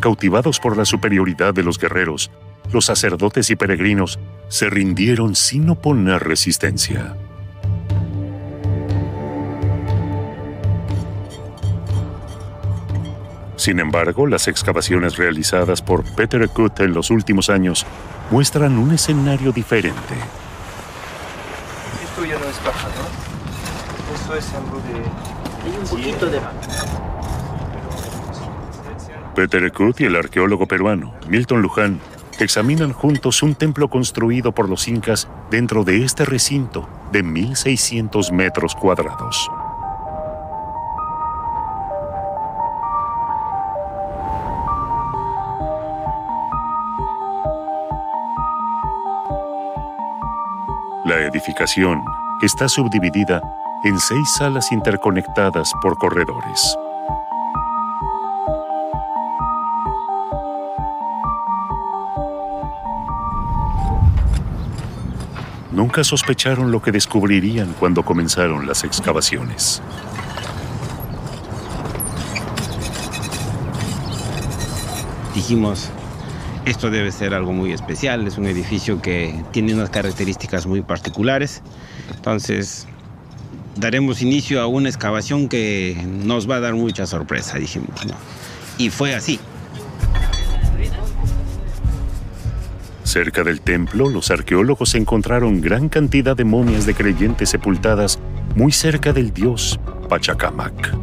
[0.00, 2.30] Cautivados por la superioridad de los guerreros,
[2.72, 4.18] los sacerdotes y peregrinos
[4.48, 7.18] se rindieron sin oponer resistencia.
[13.56, 17.84] Sin embargo, las excavaciones realizadas por Peter Kut en los últimos años
[18.30, 20.14] muestran un escenario diferente.
[22.02, 23.03] Esto ya no es paja.
[24.36, 24.94] Esto es algo de...
[25.64, 26.40] Hay un poquito de
[29.36, 32.00] Peter Kut y el arqueólogo peruano Milton Luján
[32.40, 38.74] examinan juntos un templo construido por los incas dentro de este recinto de 1.600 metros
[38.74, 39.48] cuadrados.
[51.04, 52.02] La edificación
[52.42, 53.40] está subdividida
[53.84, 56.76] en seis salas interconectadas por corredores.
[65.70, 69.82] Nunca sospecharon lo que descubrirían cuando comenzaron las excavaciones.
[75.34, 75.90] Dijimos,
[76.64, 81.60] esto debe ser algo muy especial, es un edificio que tiene unas características muy particulares.
[82.14, 82.86] Entonces,
[83.76, 87.90] daremos inicio a una excavación que nos va a dar mucha sorpresa, dijimos.
[88.78, 89.38] Y fue así.
[93.02, 98.18] Cerca del templo, los arqueólogos encontraron gran cantidad de momias de creyentes sepultadas
[98.56, 100.96] muy cerca del dios Pachacamac.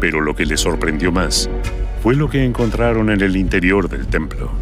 [0.00, 1.48] Pero lo que les sorprendió más
[2.06, 4.52] fue lo que encontraron en el interior del templo.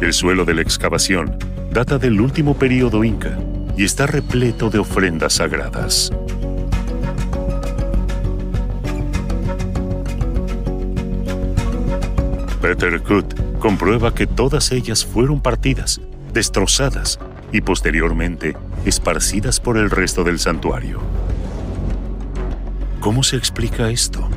[0.00, 1.36] El suelo de la excavación
[1.70, 3.38] data del último período inca
[3.76, 6.10] y está repleto de ofrendas sagradas.
[12.62, 16.00] Peter Kut comprueba que todas ellas fueron partidas,
[16.32, 17.18] destrozadas
[17.52, 18.56] y posteriormente
[18.86, 21.00] esparcidas por el resto del santuario.
[23.00, 24.28] ¿Cómo se explica esto?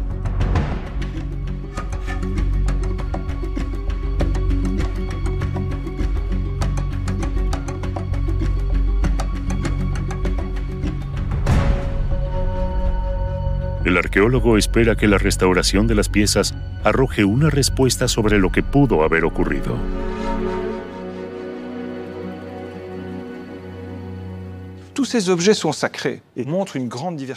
[13.86, 18.64] El arqueólogo espera que la restauración de las piezas arroje una respuesta sobre lo que
[18.64, 19.78] pudo haber ocurrido.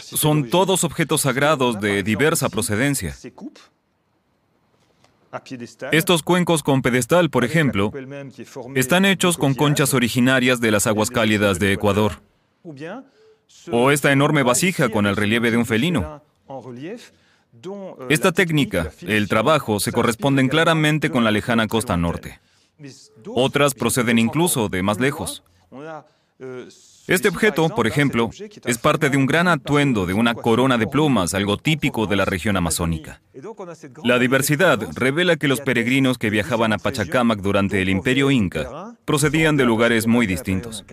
[0.01, 3.15] Son todos objetos sagrados de diversa procedencia.
[5.91, 7.91] Estos cuencos con pedestal, por ejemplo,
[8.75, 12.21] están hechos con conchas originarias de las aguas cálidas de Ecuador.
[13.71, 16.21] O esta enorme vasija con el relieve de un felino.
[18.09, 22.39] Esta técnica, el trabajo, se corresponden claramente con la lejana costa norte.
[23.27, 25.43] Otras proceden incluso de más lejos.
[27.07, 28.29] Este objeto, por ejemplo,
[28.65, 32.23] es parte de un gran atuendo de una corona de plumas, algo típico de la
[32.23, 33.21] región amazónica.
[34.03, 39.57] La diversidad revela que los peregrinos que viajaban a Pachacamac durante el imperio inca procedían
[39.57, 40.85] de lugares muy distintos.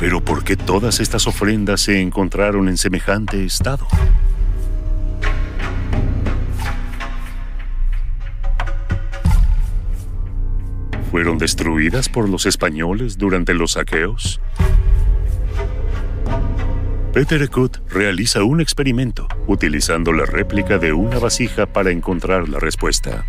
[0.00, 3.86] Pero ¿por qué todas estas ofrendas se encontraron en semejante estado?
[11.16, 14.38] ¿Fueron destruidas por los españoles durante los saqueos?
[17.14, 23.24] Peter Eckut realiza un experimento utilizando la réplica de una vasija para encontrar la respuesta.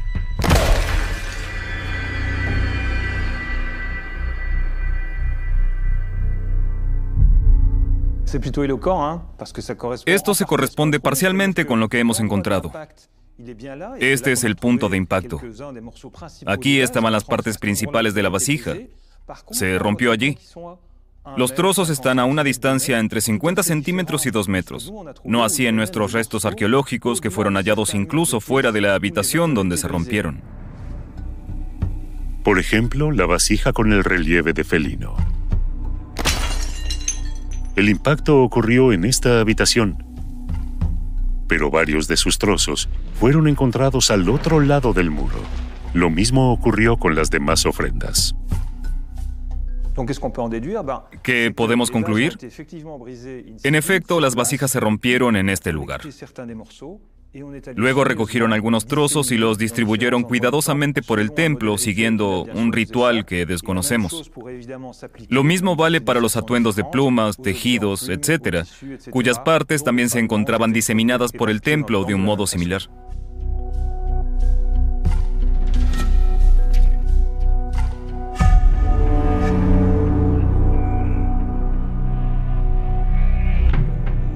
[10.05, 12.69] Esto se corresponde parcialmente con lo que hemos encontrado.
[13.99, 15.39] Este es el punto de impacto.
[16.45, 18.73] Aquí estaban las partes principales de la vasija.
[19.51, 20.37] Se rompió allí.
[21.35, 24.93] Los trozos están a una distancia entre 50 centímetros y 2 metros.
[25.25, 29.77] No así en nuestros restos arqueológicos que fueron hallados incluso fuera de la habitación donde
[29.77, 30.41] se rompieron.
[32.43, 35.17] Por ejemplo, la vasija con el relieve de felino.
[37.75, 40.03] El impacto ocurrió en esta habitación,
[41.47, 42.89] pero varios de sus trozos
[43.19, 45.39] fueron encontrados al otro lado del muro.
[45.93, 48.35] Lo mismo ocurrió con las demás ofrendas.
[51.23, 52.37] ¿Qué podemos concluir?
[53.63, 56.01] En efecto, las vasijas se rompieron en este lugar.
[57.75, 63.45] Luego recogieron algunos trozos y los distribuyeron cuidadosamente por el templo siguiendo un ritual que
[63.45, 64.31] desconocemos.
[65.29, 68.65] Lo mismo vale para los atuendos de plumas, tejidos, etc.,
[69.09, 72.83] cuyas partes también se encontraban diseminadas por el templo de un modo similar.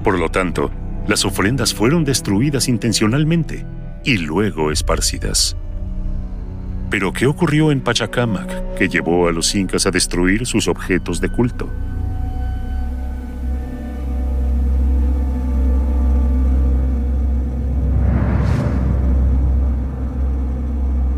[0.02, 0.70] Por lo tanto,
[1.06, 3.66] las ofrendas fueron destruidas intencionalmente
[4.04, 5.56] y luego esparcidas.
[6.90, 11.30] Pero ¿qué ocurrió en Pachacamac que llevó a los incas a destruir sus objetos de
[11.30, 11.68] culto?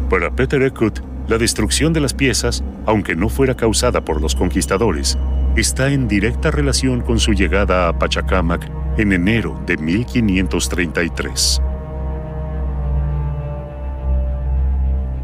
[0.09, 5.19] Para Peter Ekut, la destrucción de las piezas, aunque no fuera causada por los conquistadores,
[5.57, 11.63] está en directa relación con su llegada a Pachacamac en enero de 1533.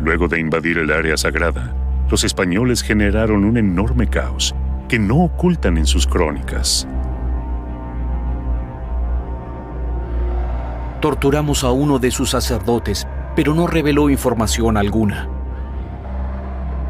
[0.01, 1.75] Luego de invadir el área sagrada,
[2.11, 4.55] los españoles generaron un enorme caos
[4.89, 6.89] que no ocultan en sus crónicas.
[11.01, 15.40] Torturamos a uno de sus sacerdotes, pero no reveló información alguna.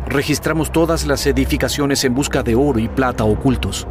[0.07, 3.87] Registramos todas las edificaciones en busca de oro y plata ocultos.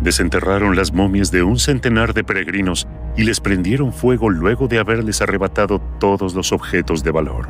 [0.00, 2.86] Desenterraron las momias de un centenar de peregrinos
[3.16, 7.48] y les prendieron fuego luego de haberles arrebatado todos los objetos de valor.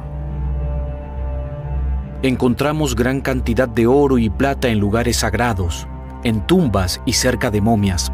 [2.23, 5.89] Encontramos gran cantidad de oro y plata en lugares sagrados,
[6.25, 8.13] en tumbas y cerca de momias.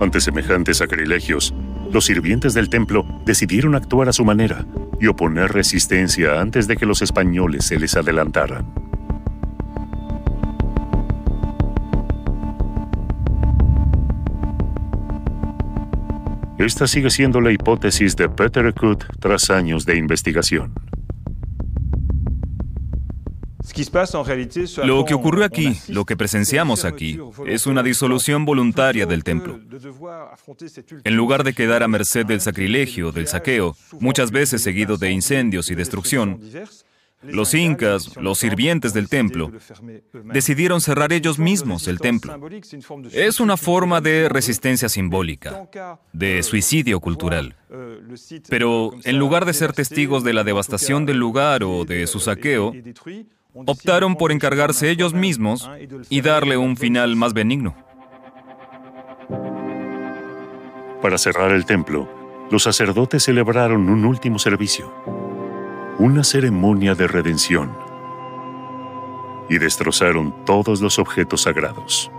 [0.00, 1.52] Ante semejantes sacrilegios,
[1.92, 4.66] los sirvientes del templo decidieron actuar a su manera
[5.00, 8.66] y oponer resistencia antes de que los españoles se les adelantaran.
[16.58, 20.74] Esta sigue siendo la hipótesis de Peter Kut tras años de investigación.
[24.84, 29.60] Lo que ocurrió aquí, lo que presenciamos aquí, es una disolución voluntaria del templo.
[31.04, 35.70] En lugar de quedar a merced del sacrilegio, del saqueo, muchas veces seguido de incendios
[35.70, 36.40] y destrucción,
[37.22, 39.50] los incas, los sirvientes del templo,
[40.24, 42.38] decidieron cerrar ellos mismos el templo.
[43.12, 45.68] Es una forma de resistencia simbólica,
[46.12, 47.56] de suicidio cultural.
[48.48, 52.72] Pero en lugar de ser testigos de la devastación del lugar o de su saqueo,
[53.66, 55.70] optaron por encargarse ellos mismos
[56.08, 57.74] y darle un final más benigno.
[61.02, 62.08] Para cerrar el templo,
[62.50, 64.92] los sacerdotes celebraron un último servicio,
[65.98, 67.70] una ceremonia de redención,
[69.48, 72.10] y destrozaron todos los objetos sagrados.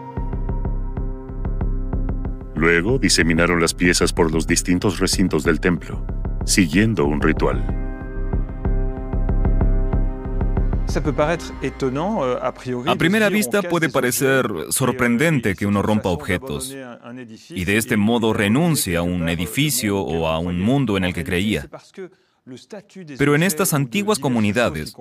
[2.56, 6.06] Luego diseminaron las piezas por los distintos recintos del templo,
[6.46, 7.89] siguiendo un ritual.
[12.88, 16.76] A primera vista puede parecer sorprendente que uno rompa objetos
[17.50, 21.24] y de este modo renuncie a un edificio o a un mundo en el que
[21.24, 21.70] creía.
[23.18, 24.96] Pero en estas antiguas comunidades,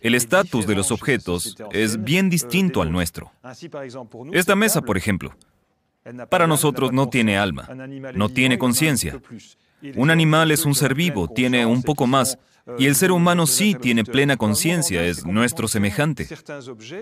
[0.00, 3.30] el estatus de los objetos es bien distinto al nuestro.
[4.32, 5.36] Esta mesa, por ejemplo,
[6.28, 7.68] para nosotros no tiene alma,
[8.14, 9.20] no tiene conciencia.
[9.94, 12.38] Un animal es un ser vivo, tiene un poco más,
[12.78, 16.28] y el ser humano sí tiene plena conciencia, es nuestro semejante.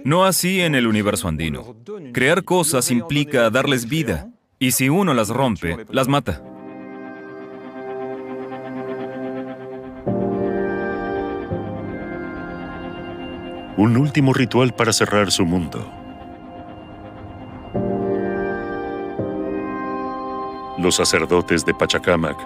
[0.04, 1.76] No así en el universo andino.
[2.12, 6.42] Crear cosas implica darles vida, y si uno las rompe, las mata.
[13.76, 15.90] Un último ritual para cerrar su mundo.
[20.78, 22.36] Los sacerdotes de Pachacamac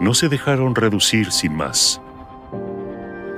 [0.00, 2.00] no se dejaron reducir sin más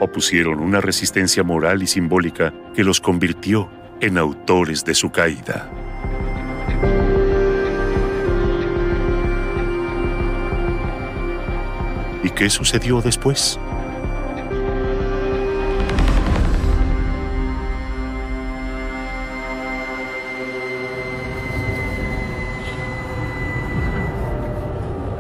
[0.01, 3.69] opusieron una resistencia moral y simbólica que los convirtió
[4.01, 5.71] en autores de su caída.
[12.23, 13.59] ¿Y qué sucedió después?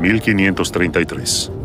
[0.00, 1.55] ...1533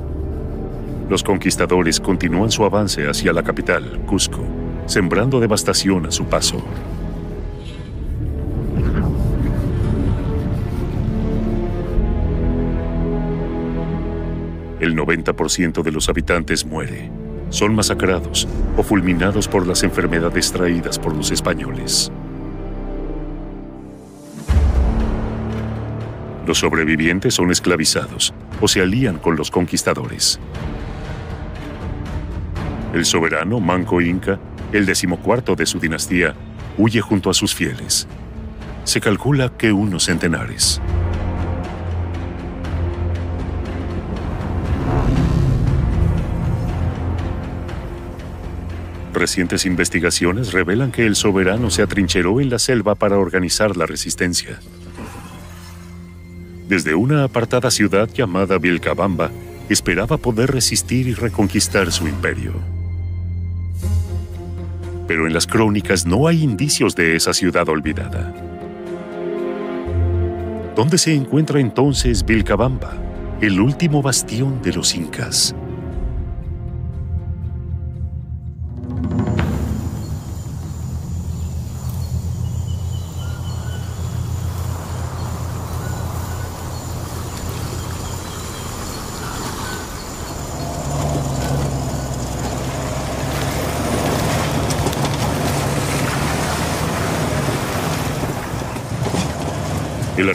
[1.11, 4.45] los conquistadores continúan su avance hacia la capital, Cusco,
[4.85, 6.63] sembrando devastación a su paso.
[14.79, 17.11] El 90% de los habitantes muere,
[17.49, 18.47] son masacrados
[18.77, 22.09] o fulminados por las enfermedades traídas por los españoles.
[26.47, 30.39] Los sobrevivientes son esclavizados o se alían con los conquistadores.
[32.93, 34.37] El soberano Manco Inca,
[34.73, 36.35] el decimocuarto de su dinastía,
[36.77, 38.07] huye junto a sus fieles.
[38.83, 40.81] Se calcula que unos centenares.
[49.13, 54.59] Recientes investigaciones revelan que el soberano se atrincheró en la selva para organizar la resistencia.
[56.67, 59.29] Desde una apartada ciudad llamada Vilcabamba,
[59.69, 62.80] esperaba poder resistir y reconquistar su imperio.
[65.11, 68.33] Pero en las crónicas no hay indicios de esa ciudad olvidada.
[70.73, 72.93] ¿Dónde se encuentra entonces Vilcabamba,
[73.41, 75.53] el último bastión de los incas?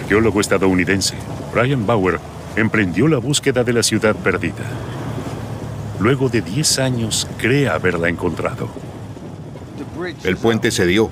[0.06, 1.16] Arqueólogo estadounidense
[1.52, 2.20] Brian Bauer
[2.54, 4.62] emprendió la búsqueda de la ciudad perdida.
[5.98, 8.68] Luego de 10 años cree haberla encontrado.
[10.22, 11.10] El puente cedió.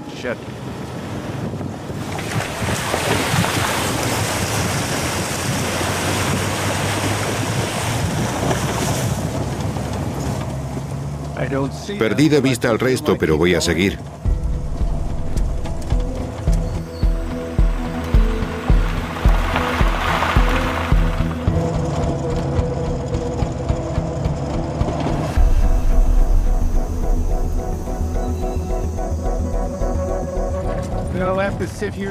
[11.98, 13.98] Perdí de vista al resto, pero voy a seguir.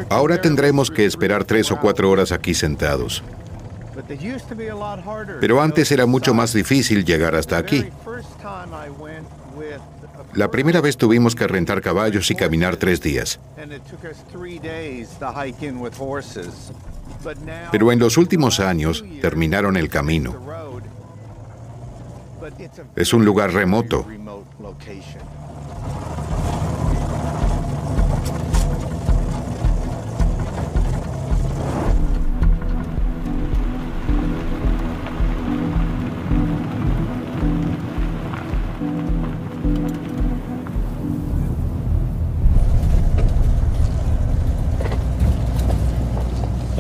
[0.10, 3.24] Ahora tendremos que esperar tres o cuatro horas aquí sentados.
[5.40, 7.86] Pero antes era mucho más difícil llegar hasta aquí.
[10.34, 13.40] La primera vez tuvimos que rentar caballos y caminar tres días.
[17.72, 20.36] Pero en los últimos años terminaron el camino.
[22.96, 24.06] Es un lugar remoto.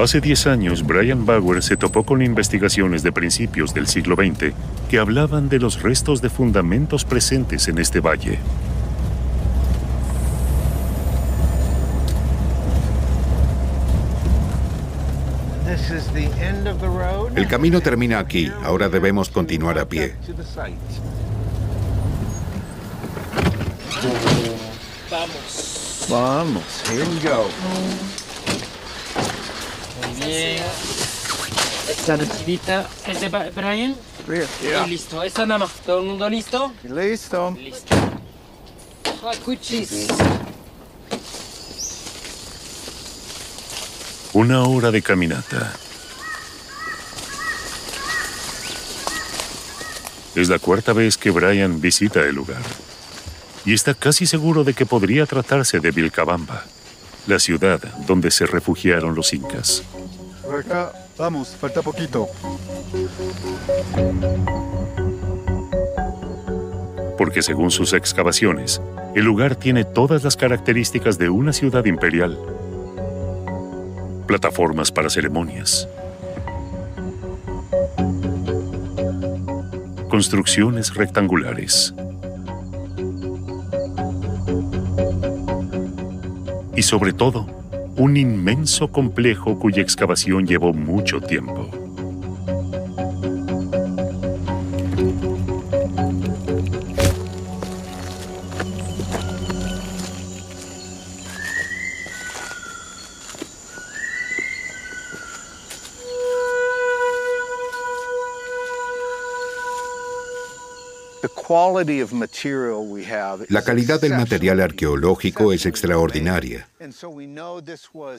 [0.03, 4.53] Hace 10 años, Brian Bauer se topó con investigaciones de principios del siglo XX
[4.89, 8.37] que hablaban de los restos de fundamentos presentes en este valle.
[17.37, 20.15] El camino termina aquí, ahora debemos continuar a pie.
[25.09, 26.07] Vamos.
[26.09, 28.12] Vamos, here we go.
[30.19, 30.63] Bien.
[31.89, 33.95] Esta recibita es de Brian.
[34.85, 35.71] Y listo, esta nada más.
[35.85, 36.73] ¿Todo el mundo listo?
[36.83, 37.55] Listo.
[37.59, 37.95] Listo.
[39.45, 40.07] Cuchis.
[44.33, 45.73] Una hora de caminata.
[50.35, 52.61] Es la cuarta vez que Brian visita el lugar.
[53.65, 56.65] Y está casi seguro de que podría tratarse de Vilcabamba,
[57.27, 59.83] la ciudad donde se refugiaron los incas.
[60.59, 62.27] Acá, vamos, falta poquito.
[67.17, 68.79] Porque según sus excavaciones,
[69.15, 72.37] el lugar tiene todas las características de una ciudad imperial.
[74.27, 75.87] Plataformas para ceremonias.
[80.07, 81.95] Construcciones rectangulares.
[86.75, 87.62] Y sobre todo,
[87.95, 91.82] un inmenso complejo cuya excavación llevó mucho tiempo.
[113.49, 116.67] La calidad del material arqueológico es extraordinaria.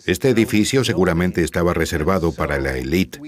[0.06, 3.20] Este edificio seguramente estaba reservado para la élite.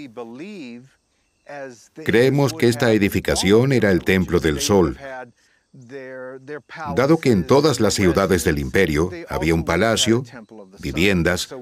[2.05, 4.99] Creemos que esta edificación era el Templo del Sol,
[6.97, 10.25] dado que en todas las ciudades del imperio había un palacio,
[10.81, 11.55] viviendas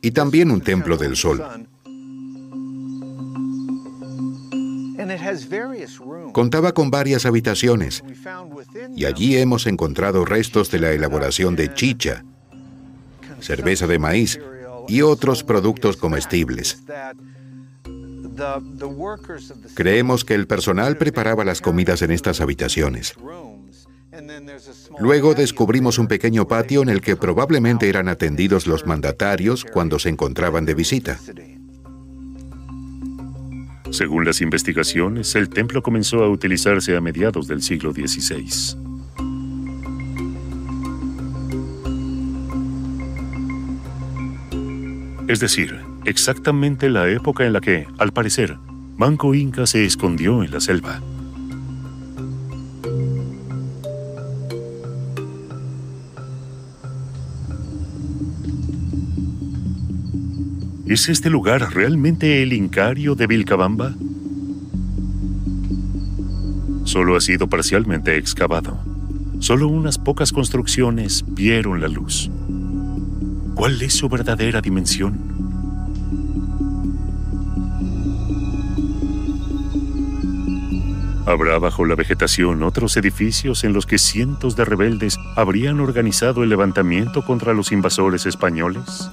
[0.00, 1.68] y también un Templo del Sol.
[6.32, 8.02] Contaba con varias habitaciones
[8.94, 12.24] y allí hemos encontrado restos de la elaboración de chicha,
[13.40, 14.40] cerveza de maíz
[14.88, 16.82] y otros productos comestibles.
[19.74, 23.14] Creemos que el personal preparaba las comidas en estas habitaciones.
[24.98, 30.08] Luego descubrimos un pequeño patio en el que probablemente eran atendidos los mandatarios cuando se
[30.08, 31.18] encontraban de visita.
[33.90, 38.78] Según las investigaciones, el templo comenzó a utilizarse a mediados del siglo XVI.
[45.28, 48.56] Es decir, exactamente la época en la que, al parecer,
[48.96, 51.00] Manco Inca se escondió en la selva.
[60.90, 63.94] ¿Es este lugar realmente el Incario de Vilcabamba?
[66.82, 68.76] Solo ha sido parcialmente excavado.
[69.38, 72.28] Solo unas pocas construcciones vieron la luz.
[73.54, 75.16] ¿Cuál es su verdadera dimensión?
[81.24, 86.48] ¿Habrá bajo la vegetación otros edificios en los que cientos de rebeldes habrían organizado el
[86.48, 89.08] levantamiento contra los invasores españoles?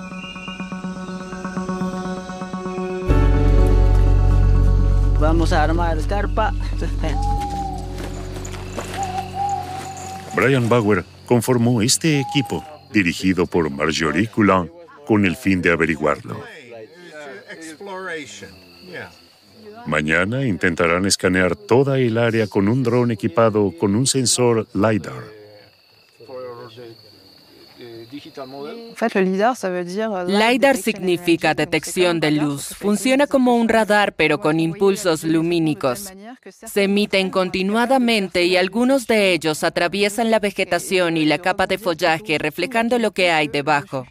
[5.27, 6.53] Vamos a armar carpa.
[10.33, 12.63] Brian Bauer conformó este equipo,
[12.93, 14.71] dirigido por Marjorie Coulon,
[15.05, 16.41] con el fin de averiguarlo.
[19.85, 25.36] Mañana intentarán escanear toda el área con un dron equipado con un sensor LiDAR.
[30.27, 32.76] LiDAR significa detección de luz.
[32.76, 36.11] Funciona como un radar pero con impulsos lumínicos.
[36.49, 42.38] Se emiten continuadamente y algunos de ellos atraviesan la vegetación y la capa de follaje
[42.38, 44.06] reflejando lo que hay debajo.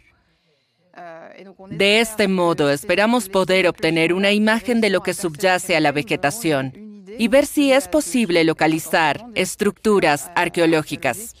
[1.69, 6.73] De este modo esperamos poder obtener una imagen de lo que subyace a la vegetación
[7.19, 11.35] y ver si es posible localizar estructuras arqueológicas.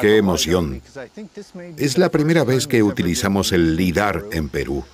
[0.00, 0.82] ¡Qué emoción!
[1.76, 4.84] Es la primera vez que utilizamos el LIDAR en Perú.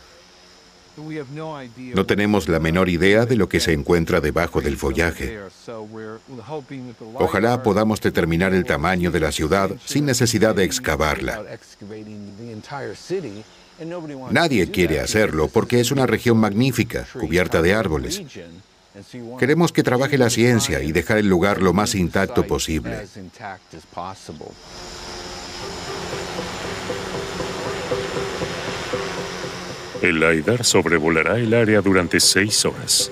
[1.94, 5.39] No tenemos la menor idea de lo que se encuentra debajo del follaje.
[7.14, 11.43] Ojalá podamos determinar el tamaño de la ciudad sin necesidad de excavarla.
[14.31, 18.22] Nadie quiere hacerlo porque es una región magnífica, cubierta de árboles.
[19.38, 23.06] Queremos que trabaje la ciencia y dejar el lugar lo más intacto posible.
[30.00, 33.10] El LiDAR sobrevolará el área durante seis horas.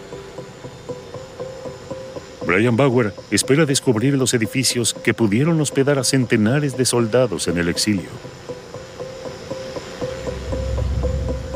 [2.46, 7.68] Brian Bauer espera descubrir los edificios que pudieron hospedar a centenares de soldados en el
[7.68, 8.10] exilio.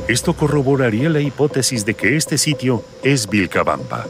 [0.08, 4.06] Esto corroboraría la hipótesis de que este sitio es Vilcabamba,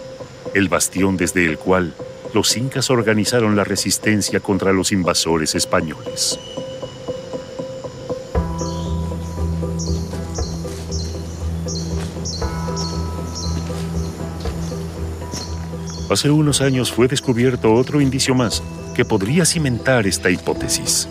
[0.53, 1.95] el bastión desde el cual
[2.35, 6.39] los incas organizaron la resistencia contra los invasores españoles.
[16.11, 18.63] Hace unos años fue descubierto otro indicio más
[18.95, 21.09] que podría cimentar esta hipótesis.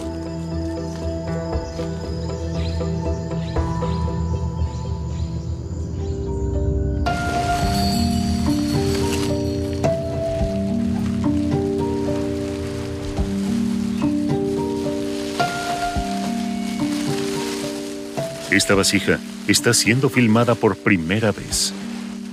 [18.65, 21.71] Esta vasija está siendo filmada por primera vez.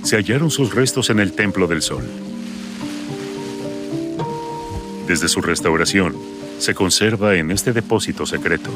[0.01, 2.03] Se hallaron sus restos en el Templo del Sol.
[5.07, 6.15] Desde su restauración,
[6.57, 8.71] se conserva en este depósito secreto.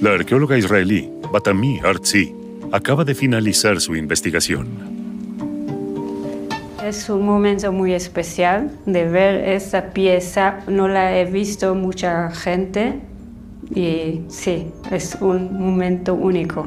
[0.00, 2.34] La arqueóloga israelí Batami Artzi
[2.72, 4.68] acaba de finalizar su investigación.
[6.82, 10.60] Es un momento muy especial de ver esta pieza.
[10.66, 13.02] No la he visto mucha gente
[13.74, 16.66] y sí, es un momento único.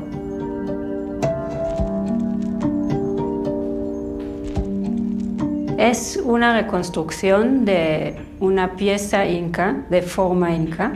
[5.77, 10.93] Es una reconstrucción de una pieza inca, de forma inca,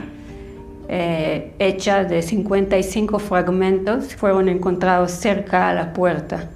[0.88, 6.50] eh, hecha de 55 fragmentos, fueron encontrados cerca a la puerta.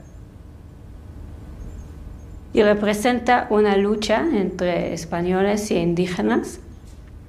[2.52, 6.58] Y representa una lucha entre españoles e indígenas.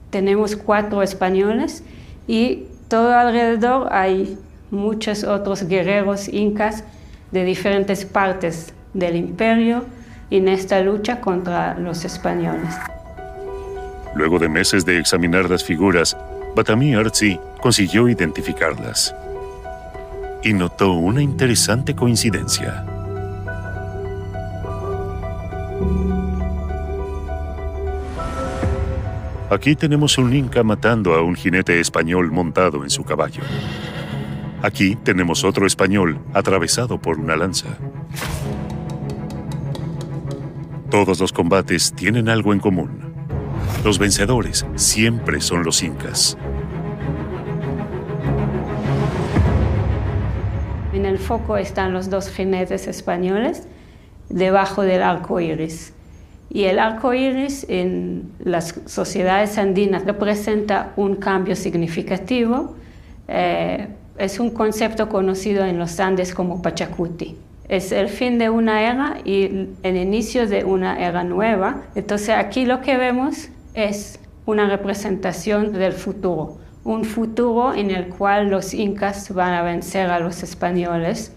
[0.10, 1.84] Tenemos cuatro españoles
[2.28, 4.38] y todo alrededor hay
[4.72, 6.84] muchos otros guerreros incas
[7.32, 9.86] de diferentes partes del imperio
[10.30, 12.76] en esta lucha contra los españoles.
[14.16, 16.18] Luego de meses de examinar las figuras,
[16.56, 19.14] Batami Artzi consiguió identificarlas
[20.44, 22.86] y notó una interesante coincidencia.
[29.49, 33.41] Aquí tenemos un inca matando a un jinete español montado en su caballo.
[34.61, 37.78] Aquí tenemos otro español atravesado por una lanza.
[40.90, 42.99] Todos los combates tienen algo en común.
[43.86, 46.38] Los vencedores siempre son los incas.
[50.91, 53.64] En el foco están los dos jinetes españoles
[54.28, 55.94] debajo del arco iris.
[56.49, 62.76] Y el arco iris en las sociedades andinas representa un cambio significativo.
[63.28, 63.88] Eh,
[64.18, 67.36] es un concepto conocido en los Andes como Pachacuti
[67.69, 71.84] es el fin de una era y el inicio de una era nueva.
[71.95, 78.49] Entonces aquí lo que vemos es una representación del futuro, un futuro en el cual
[78.49, 81.34] los incas van a vencer a los españoles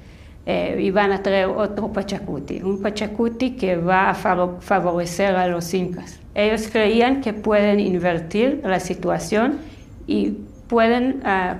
[0.50, 5.72] eh, y van a traer otro Pachacuti, un Pachacuti que va a favorecer a los
[5.74, 6.18] incas.
[6.34, 9.58] Ellos creían que pueden invertir la situación
[10.08, 10.32] y
[10.66, 11.58] pueden ah,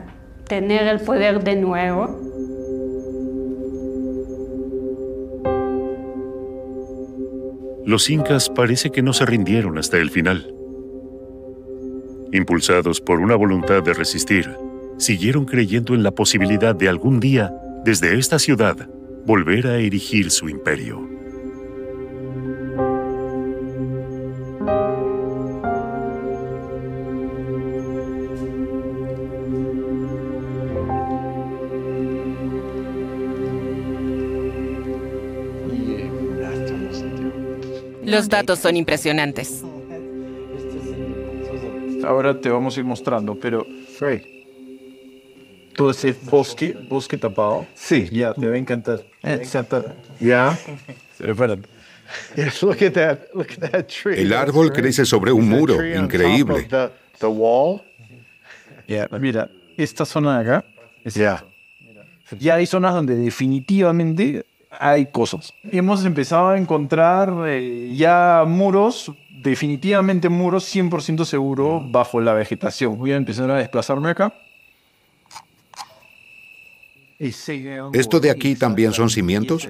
[0.48, 2.18] tener el poder de nuevo
[7.86, 10.52] los incas parece que no se rindieron hasta el final.
[12.32, 14.50] Impulsados por una voluntad de resistir,
[14.96, 17.52] siguieron creyendo en la posibilidad de algún día,
[17.84, 18.76] desde esta ciudad,
[19.24, 21.08] volver a erigir su imperio.
[38.04, 39.64] Los datos son impresionantes.
[42.04, 43.64] Ahora te vamos a ir mostrando, pero...
[45.74, 47.66] ¿Tú decís bosque, bosque tapado?
[47.74, 48.08] Sí.
[48.10, 49.02] Ya, te va a encantar.
[50.20, 50.58] Ya.
[54.16, 56.68] El árbol crece sobre un muro, increíble.
[59.20, 60.64] Mira, esta zona de acá.
[61.04, 61.44] Ya.
[62.38, 65.52] Ya hay zonas donde definitivamente hay cosas.
[65.70, 72.96] Hemos empezado a encontrar eh, ya muros, definitivamente muros 100% seguro bajo la vegetación.
[72.96, 74.32] Voy a empezar a desplazarme acá.
[77.20, 79.68] ¿Esto de aquí también son cimientos?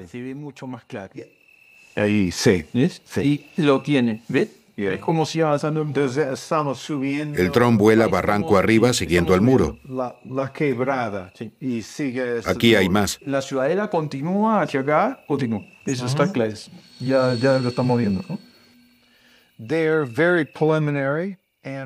[1.97, 2.65] Ahí sí.
[3.05, 4.23] Sí, lo tiene.
[4.29, 4.49] ¿Ves?
[4.77, 5.83] Es como si avanzando.
[5.83, 7.39] Entonces estamos subiendo.
[7.39, 9.79] El dron vuela barranco arriba siguiendo el muro.
[9.85, 11.33] La, quebrada.
[11.61, 12.41] Y sigue.
[12.47, 13.19] Aquí hay más.
[13.27, 15.63] La ciudadela continúa hacia acá, continúa.
[15.85, 16.55] Eso está claro.
[17.01, 18.23] Ya, ya lo estamos viendo.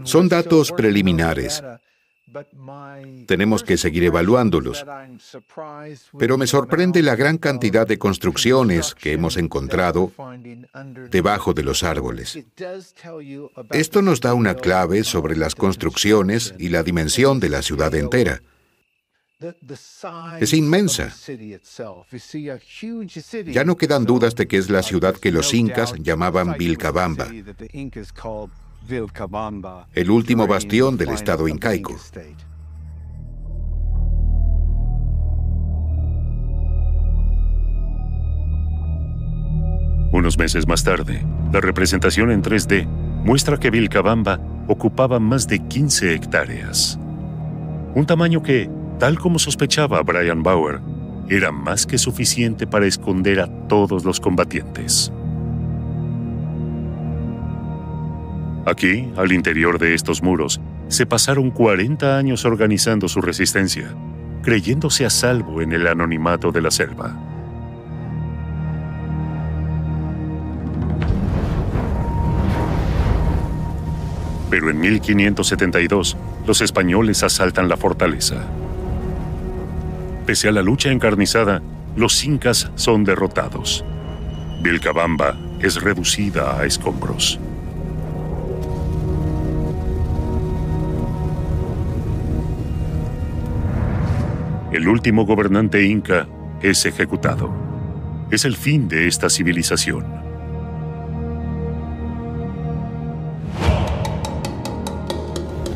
[0.05, 1.63] Son datos preliminares.
[3.27, 4.85] Tenemos que seguir evaluándolos.
[6.19, 10.13] Pero me sorprende la gran cantidad de construcciones que hemos encontrado
[11.11, 12.39] debajo de los árboles.
[13.71, 18.41] Esto nos da una clave sobre las construcciones y la dimensión de la ciudad entera.
[20.41, 21.13] Es inmensa.
[23.47, 27.29] Ya no quedan dudas de que es la ciudad que los incas llamaban Vilcabamba
[29.95, 31.97] el último bastión del Estado incaico.
[40.13, 42.87] Unos meses más tarde, la representación en 3D
[43.25, 44.39] muestra que Vilcabamba
[44.69, 46.99] ocupaba más de 15 hectáreas.
[47.95, 50.81] Un tamaño que, tal como sospechaba Brian Bauer,
[51.31, 55.11] era más que suficiente para esconder a todos los combatientes.
[58.67, 63.95] Aquí, al interior de estos muros, se pasaron 40 años organizando su resistencia,
[64.43, 67.15] creyéndose a salvo en el anonimato de la selva.
[74.49, 76.17] Pero en 1572,
[76.47, 78.37] los españoles asaltan la fortaleza.
[80.25, 81.61] Pese a la lucha encarnizada,
[81.97, 83.85] los incas son derrotados.
[84.63, 87.39] Vilcabamba es reducida a escombros.
[94.75, 96.27] El último gobernante inca
[96.61, 97.49] es ejecutado.
[98.33, 100.05] Es el fin de esta civilización.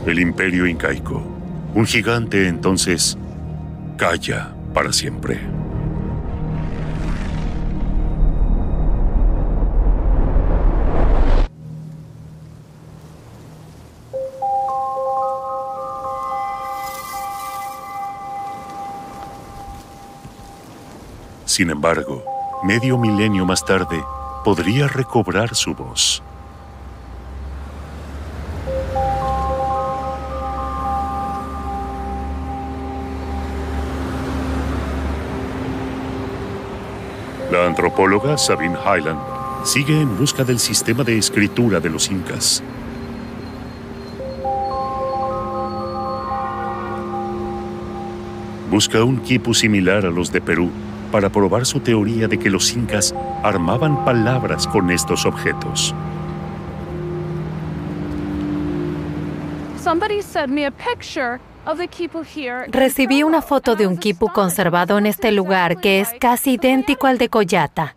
[0.04, 1.22] El imperio incaico,
[1.76, 3.16] un gigante entonces,
[3.96, 5.38] calla para siempre.
[21.58, 22.22] Sin embargo,
[22.62, 24.00] medio milenio más tarde,
[24.44, 26.22] podría recobrar su voz.
[37.50, 39.18] La antropóloga Sabine Highland
[39.64, 42.62] sigue en busca del sistema de escritura de los incas.
[48.70, 50.70] Busca un quipu similar a los de Perú
[51.10, 55.94] para probar su teoría de que los incas armaban palabras con estos objetos.
[62.68, 67.18] Recibí una foto de un quipu conservado en este lugar que es casi idéntico al
[67.18, 67.94] de Coyata.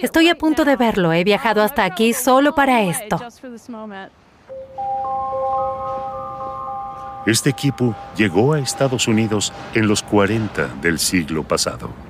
[0.00, 1.12] Estoy a punto de verlo.
[1.12, 3.20] He viajado hasta aquí solo para esto.
[7.26, 12.07] Este quipu llegó a Estados Unidos en los 40 del siglo pasado.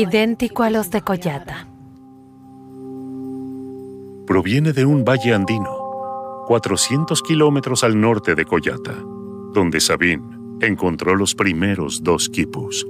[0.00, 1.68] Idéntico a los de Coyata.
[4.26, 8.94] Proviene de un valle andino, 400 kilómetros al norte de Coyata,
[9.52, 10.22] donde Sabine
[10.62, 12.86] encontró los primeros dos quipus.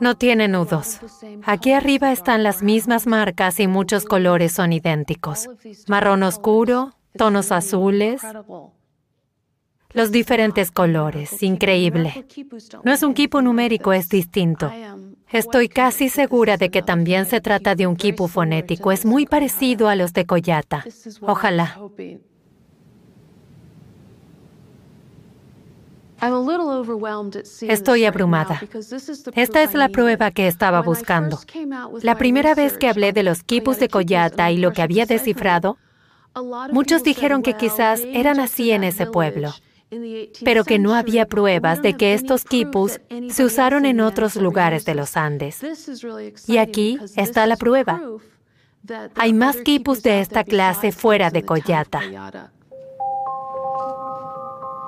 [0.00, 1.00] No tiene nudos.
[1.46, 5.48] Aquí arriba están las mismas marcas y muchos colores son idénticos.
[5.88, 8.20] Marrón oscuro, tonos azules,
[9.92, 12.26] los diferentes colores, increíble.
[12.84, 14.70] No es un quipu numérico, es distinto.
[15.30, 19.88] Estoy casi segura de que también se trata de un quipu fonético, es muy parecido
[19.88, 20.84] a los de Coyata.
[21.22, 21.78] Ojalá.
[27.62, 28.60] Estoy abrumada.
[29.34, 31.38] Esta es la prueba que estaba buscando.
[32.02, 35.78] La primera vez que hablé de los quipus de Coyata y lo que había descifrado,
[36.72, 39.52] muchos dijeron que quizás eran así en ese pueblo
[40.44, 44.94] pero que no había pruebas de que estos quipus se usaron en otros lugares de
[44.94, 45.60] los Andes.
[46.46, 48.00] Y aquí está la prueba.
[49.16, 52.00] Hay más quipus de esta clase fuera de Coyata.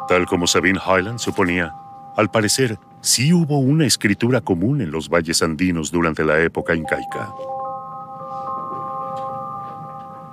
[0.09, 1.75] Tal como Sabine Highland suponía,
[2.17, 7.33] al parecer sí hubo una escritura común en los valles andinos durante la época incaica.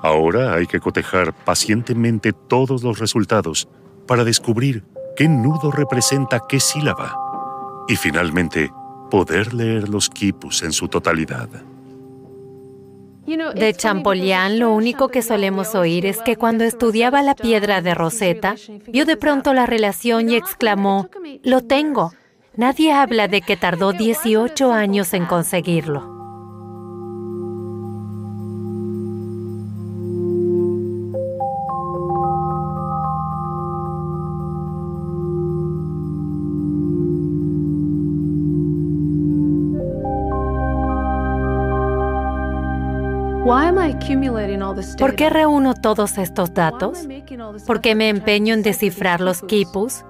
[0.01, 3.67] Ahora hay que cotejar pacientemente todos los resultados
[4.09, 4.83] para descubrir
[5.15, 7.15] qué nudo representa qué sílaba
[7.87, 8.71] y finalmente
[9.11, 11.47] poder leer los quipus en su totalidad.
[13.53, 18.55] De Champollion lo único que solemos oír es que cuando estudiaba la piedra de Rosetta,
[18.87, 21.07] vio de pronto la relación y exclamó,
[21.43, 22.11] lo tengo.
[22.55, 26.18] Nadie habla de que tardó 18 años en conseguirlo.
[44.97, 47.07] ¿Por qué reúno todos estos datos?
[47.65, 50.03] ¿Por qué me empeño en descifrar los quipus?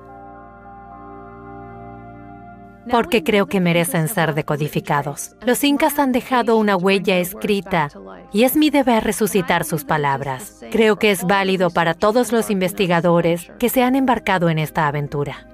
[2.90, 5.36] Porque creo que merecen ser decodificados.
[5.46, 7.90] Los incas han dejado una huella escrita
[8.32, 10.64] y es mi deber resucitar sus palabras.
[10.72, 15.46] Creo que es válido para todos los investigadores que se han embarcado en esta aventura.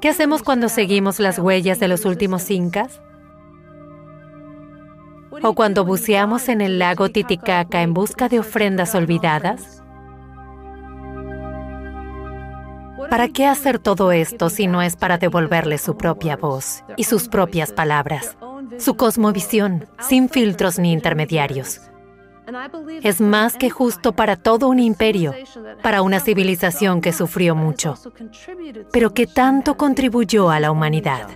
[0.00, 3.00] ¿Qué hacemos cuando seguimos las huellas de los últimos incas?
[5.42, 9.82] O cuando buceamos en el lago Titicaca en busca de ofrendas olvidadas?
[13.10, 17.28] ¿Para qué hacer todo esto si no es para devolverle su propia voz y sus
[17.28, 18.36] propias palabras,
[18.78, 21.80] su cosmovisión, sin filtros ni intermediarios?
[23.02, 25.34] Es más que justo para todo un imperio,
[25.82, 27.94] para una civilización que sufrió mucho,
[28.92, 31.28] pero que tanto contribuyó a la humanidad.